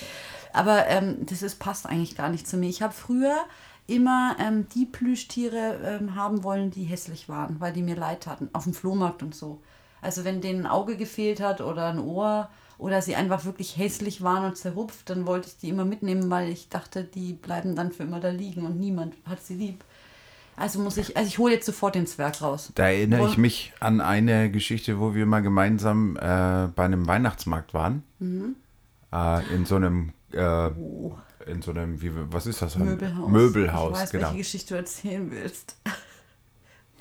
[0.53, 2.69] Aber ähm, das ist, passt eigentlich gar nicht zu mir.
[2.69, 3.37] Ich habe früher
[3.87, 8.49] immer ähm, die Plüschtiere ähm, haben wollen, die hässlich waren, weil die mir leid taten,
[8.53, 9.61] auf dem Flohmarkt und so.
[10.01, 12.49] Also wenn denen ein Auge gefehlt hat oder ein Ohr
[12.79, 16.49] oder sie einfach wirklich hässlich waren und zerrupft, dann wollte ich die immer mitnehmen, weil
[16.49, 19.85] ich dachte, die bleiben dann für immer da liegen und niemand hat sie lieb.
[20.57, 22.73] Also muss ich, also ich hole jetzt sofort den Zwerg raus.
[22.75, 26.21] Da erinnere ich Woll- mich an eine Geschichte, wo wir mal gemeinsam äh,
[26.75, 28.03] bei einem Weihnachtsmarkt waren.
[28.19, 28.57] Mhm.
[29.13, 31.17] Äh, in so einem, äh, Oh,
[31.47, 32.77] in so einem, wie, was ist das?
[32.77, 33.31] Möbelhaus.
[33.31, 34.25] Möbelhaus, Ich weiß, genau.
[34.27, 35.77] welche Geschichte du erzählen willst.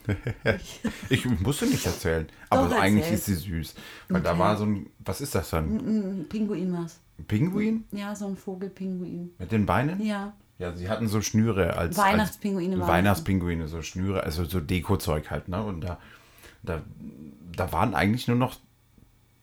[1.09, 3.15] Ich musste nicht erzählen, aber Doch, eigentlich erzähl.
[3.17, 3.75] ist sie süß.
[4.09, 4.39] Weil da Okay.
[4.39, 6.25] war so ein, was ist das dann?
[6.29, 6.99] Pinguin war's.
[7.19, 9.31] Ein Pinguin Ja, so ein Vogelpinguin.
[9.37, 10.01] mit den Beinen?
[10.03, 10.33] Ja.
[10.59, 15.47] Ja, sie hatten so Schnüre als Weihnachtspinguine als Weihnachtspinguine, so Schnüre, also so Dekozeug halt,
[15.49, 15.61] ne?
[15.63, 15.99] Und da,
[16.63, 16.81] da,
[17.55, 18.55] da waren eigentlich nur noch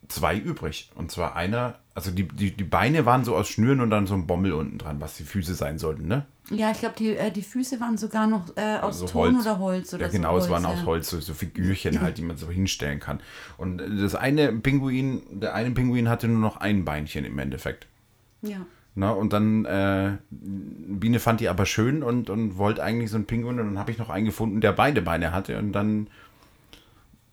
[0.09, 0.91] zwei übrig.
[0.97, 4.15] Und zwar einer, also die, die, die Beine waren so aus Schnüren und dann so
[4.15, 6.27] ein Bommel unten dran, was die Füße sein sollten, ne?
[6.51, 9.59] Ja, ich glaube, die, äh, die Füße waren sogar noch äh, aus Also Ton oder
[9.61, 10.45] Holz oder ja, genau, so.
[10.45, 10.87] es waren aus ja.
[10.87, 13.21] Holz, so, so Figürchen halt, die man so hinstellen kann.
[13.57, 17.87] Und das eine Pinguin, der eine Pinguin hatte nur noch ein Beinchen im Endeffekt.
[18.43, 18.67] Ja.
[18.97, 23.27] Na, und dann, äh, Biene fand die aber schön und, und wollte eigentlich so einen
[23.27, 26.09] Pinguin und dann habe ich noch einen gefunden, der beide Beine hatte und dann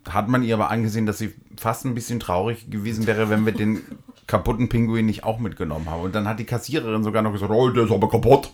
[0.10, 3.54] hat man ihr aber angesehen, dass sie fast ein bisschen traurig gewesen wäre, wenn wir
[3.54, 3.82] den
[4.28, 6.02] kaputten Pinguin nicht auch mitgenommen haben.
[6.04, 8.52] Und dann hat die Kassiererin sogar noch gesagt, oh, der ist aber kaputt.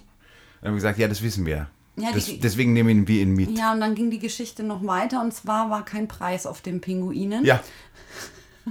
[0.61, 1.67] Dann haben wir gesagt, ja, das wissen wir.
[1.95, 3.57] Ja, das, die- deswegen nehmen wir ihn mit.
[3.57, 6.81] Ja, und dann ging die Geschichte noch weiter und zwar war kein Preis auf den
[6.81, 7.43] Pinguinen.
[7.45, 7.59] Ja,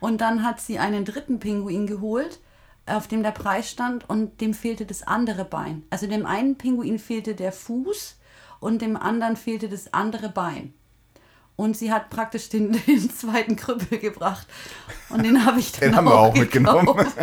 [0.00, 2.38] Und dann hat sie einen dritten Pinguin geholt,
[2.86, 5.82] auf dem der Preis stand und dem fehlte das andere Bein.
[5.90, 8.16] Also dem einen Pinguin fehlte der Fuß
[8.60, 10.72] und dem anderen fehlte das andere Bein.
[11.58, 14.46] Und sie hat praktisch den, den zweiten Krüppel gebracht.
[15.08, 16.84] Und den habe ich dann Den haben wir auch gekauft.
[16.94, 17.06] mitgenommen.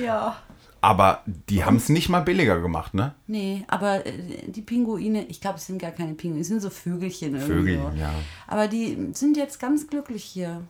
[0.00, 0.36] Ja.
[0.80, 3.16] Aber die haben es nicht mal billiger gemacht, ne?
[3.26, 4.12] Nee, aber äh,
[4.46, 7.34] die Pinguine, ich glaube, es sind gar keine Pinguine, es sind so Vögelchen.
[7.34, 7.98] irgendwie Vögel, so.
[7.98, 8.14] ja.
[8.46, 10.62] Aber die sind jetzt ganz glücklich hier.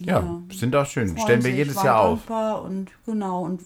[0.00, 1.08] Ja, sind auch schön.
[1.08, 2.28] freuen Stellen wir jedes Jahr auf.
[2.28, 3.62] Und genau, und,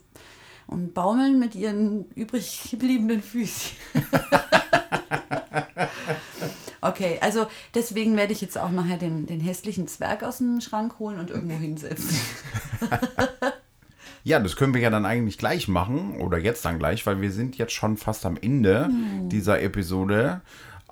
[0.68, 3.76] und baumeln mit ihren übrig gebliebenen Füßchen.
[6.88, 10.98] Okay, also deswegen werde ich jetzt auch nachher den, den hässlichen Zwerg aus dem Schrank
[10.98, 12.18] holen und irgendwo hinsetzen.
[14.26, 17.30] Ja, das können wir ja dann eigentlich gleich machen oder jetzt dann gleich, weil wir
[17.30, 18.90] sind jetzt schon fast am Ende
[19.28, 20.40] dieser Episode.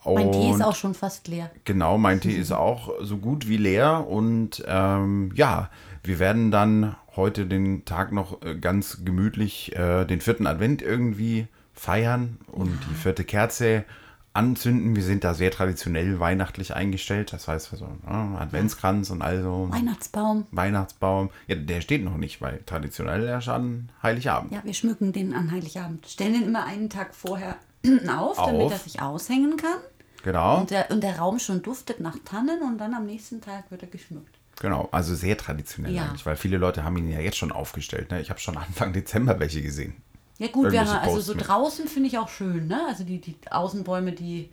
[0.04, 0.14] Hm.
[0.14, 1.50] Mein Tee ist Und auch schon fast leer.
[1.64, 5.68] Genau, mein Tee ist auch so gut wie leer und ähm, ja,
[6.04, 11.48] wir werden dann heute den Tag noch äh, ganz gemütlich äh, den vierten Advent irgendwie
[11.72, 13.84] feiern und die vierte Kerze
[14.34, 14.94] anzünden.
[14.96, 20.46] Wir sind da sehr traditionell weihnachtlich eingestellt, das heißt also ja, Adventskranz und also Weihnachtsbaum.
[20.50, 21.30] Weihnachtsbaum.
[21.46, 24.52] Ja, der steht noch nicht, weil traditionell erst an Heiligabend.
[24.52, 26.06] Ja, wir schmücken den an Heiligabend.
[26.06, 27.56] Stellen den immer einen Tag vorher
[28.08, 28.72] auf, damit Auf.
[28.72, 29.78] er sich aushängen kann.
[30.22, 33.70] Genau, Und der, und der Raum schon duftet nach Tannen und dann am nächsten Tag
[33.70, 34.38] wird er geschmückt.
[34.58, 34.88] genau.
[34.90, 36.04] Also sehr traditionell Ja.
[36.06, 38.10] eigentlich, weil viele Leute haben ihn ja jetzt schon aufgestellt.
[38.10, 38.20] Ne?
[38.22, 39.94] Ich habe schon Anfang Dezember welche gesehen.
[40.38, 41.46] Ja gut, wir haben, also so mit.
[41.46, 42.80] draußen finde ich auch schön, ne?
[42.88, 44.50] Also die, die Außenbäume, die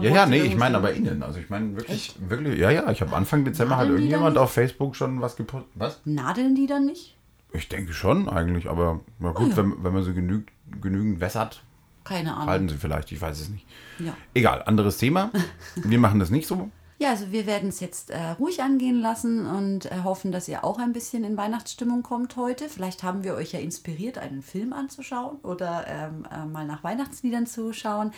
[0.02, 1.22] ja, nee, ich meine aber innen.
[1.22, 4.38] Also ich meine wirklich, wirklich, ja, ja, ich habe Anfang Dezember halt Nadeln die irgendjemand
[4.38, 5.70] auf Facebook schon was gepostet.
[5.74, 6.00] Was?
[6.04, 7.16] Nadeln die dann nicht?
[7.52, 9.56] Ich denke schon eigentlich, aber na gut, Oh ja.
[9.58, 10.50] wenn, wenn man so genügend,
[10.80, 11.62] genügend wässert,
[12.02, 12.48] Keine Ahnung.
[12.48, 13.66] halten sie vielleicht, ich weiß es nicht.
[14.00, 14.16] Ja.
[14.32, 15.30] Egal, anderes Thema.
[15.76, 16.70] Wir machen das nicht so.
[17.04, 20.64] Ja, also wir werden es jetzt äh, ruhig angehen lassen und äh, hoffen, dass ihr
[20.64, 22.70] auch ein bisschen in Weihnachtsstimmung kommt heute.
[22.70, 27.46] Vielleicht haben wir euch ja inspiriert, einen Film anzuschauen oder ähm, äh, mal nach Weihnachtsliedern
[27.46, 28.12] zu schauen.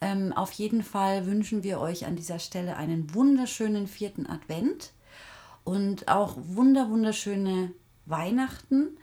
[0.00, 4.92] Ähm, auf jeden Fall wünschen wir euch an dieser Stelle einen wunderschönen vierten Advent
[5.64, 7.72] und auch wunder, wunderschöne
[8.06, 8.98] Weihnachten.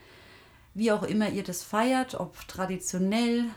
[0.73, 3.49] Wie auch immer ihr das feiert, ob traditionell,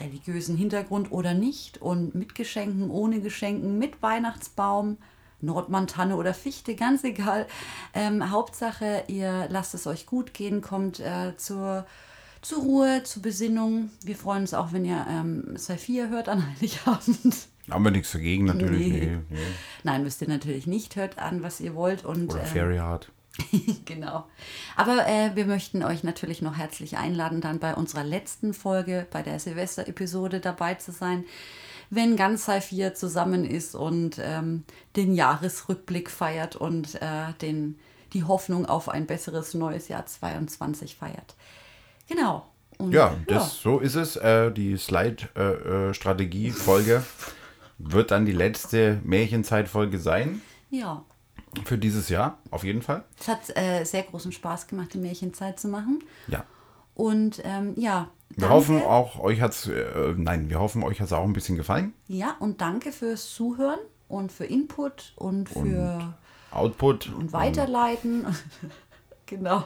[0.00, 4.96] religiösen Hintergrund oder nicht und mit Geschenken, ohne Geschenken, mit Weihnachtsbaum,
[5.42, 7.46] Nordmantanne oder Fichte, ganz egal.
[7.94, 11.86] Ähm, Hauptsache, ihr lasst es euch gut gehen, kommt äh, zur,
[12.40, 13.90] zur Ruhe, zur Besinnung.
[14.02, 17.48] Wir freuen uns auch, wenn ihr ähm, Sophia hört an Heiligabend.
[17.70, 18.88] Haben wir nichts dagegen natürlich.
[18.88, 19.06] Nee.
[19.06, 19.18] Nee.
[19.30, 19.38] Nee.
[19.84, 20.96] Nein, müsst ihr natürlich nicht.
[20.96, 22.04] Hört an, was ihr wollt.
[22.04, 23.10] Und, Oder ähm, Fairy Heart.
[23.84, 24.26] genau.
[24.76, 29.22] Aber äh, wir möchten euch natürlich noch herzlich einladen, dann bei unserer letzten Folge, bei
[29.22, 31.24] der Silvester-Episode dabei zu sein,
[31.94, 34.64] wenn ganz Sci 4 zusammen ist und ähm,
[34.96, 37.78] den Jahresrückblick feiert und äh, den,
[38.14, 41.34] die Hoffnung auf ein besseres neues Jahr 22 feiert.
[42.08, 42.46] Genau.
[42.78, 44.16] Und, Ja, das, so ist es.
[44.16, 47.02] Äh, die Slide-Strategie-Folge
[47.76, 50.40] wird dann die letzte Märchenzeitfolge sein
[50.70, 51.04] ja.
[51.66, 53.04] für dieses Jahr, auf jeden Fall.
[53.20, 56.02] Es hat äh, sehr großen Spaß gemacht, die Märchenzeit zu machen.
[56.26, 56.46] Ja.
[56.94, 58.10] Und ähm, ja.
[58.34, 61.56] Wir hoffen auch, euch hat's, äh, nein, wir hoffen, euch hat es auch ein bisschen
[61.56, 61.92] gefallen.
[62.08, 63.78] Ja, und danke fürs Zuhören
[64.08, 66.14] und für Input und für
[66.50, 67.12] Output.
[67.12, 68.26] und Weiterleiten.
[69.26, 69.64] genau.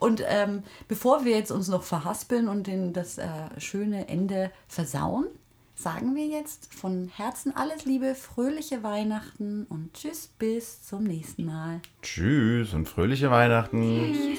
[0.00, 3.26] Und ähm, bevor wir jetzt uns noch verhaspeln und den, das äh,
[3.58, 5.26] schöne Ende versauen,
[5.74, 11.80] sagen wir jetzt von Herzen alles Liebe, fröhliche Weihnachten und tschüss bis zum nächsten Mal.
[12.02, 14.38] Tschüss und fröhliche Weihnachten.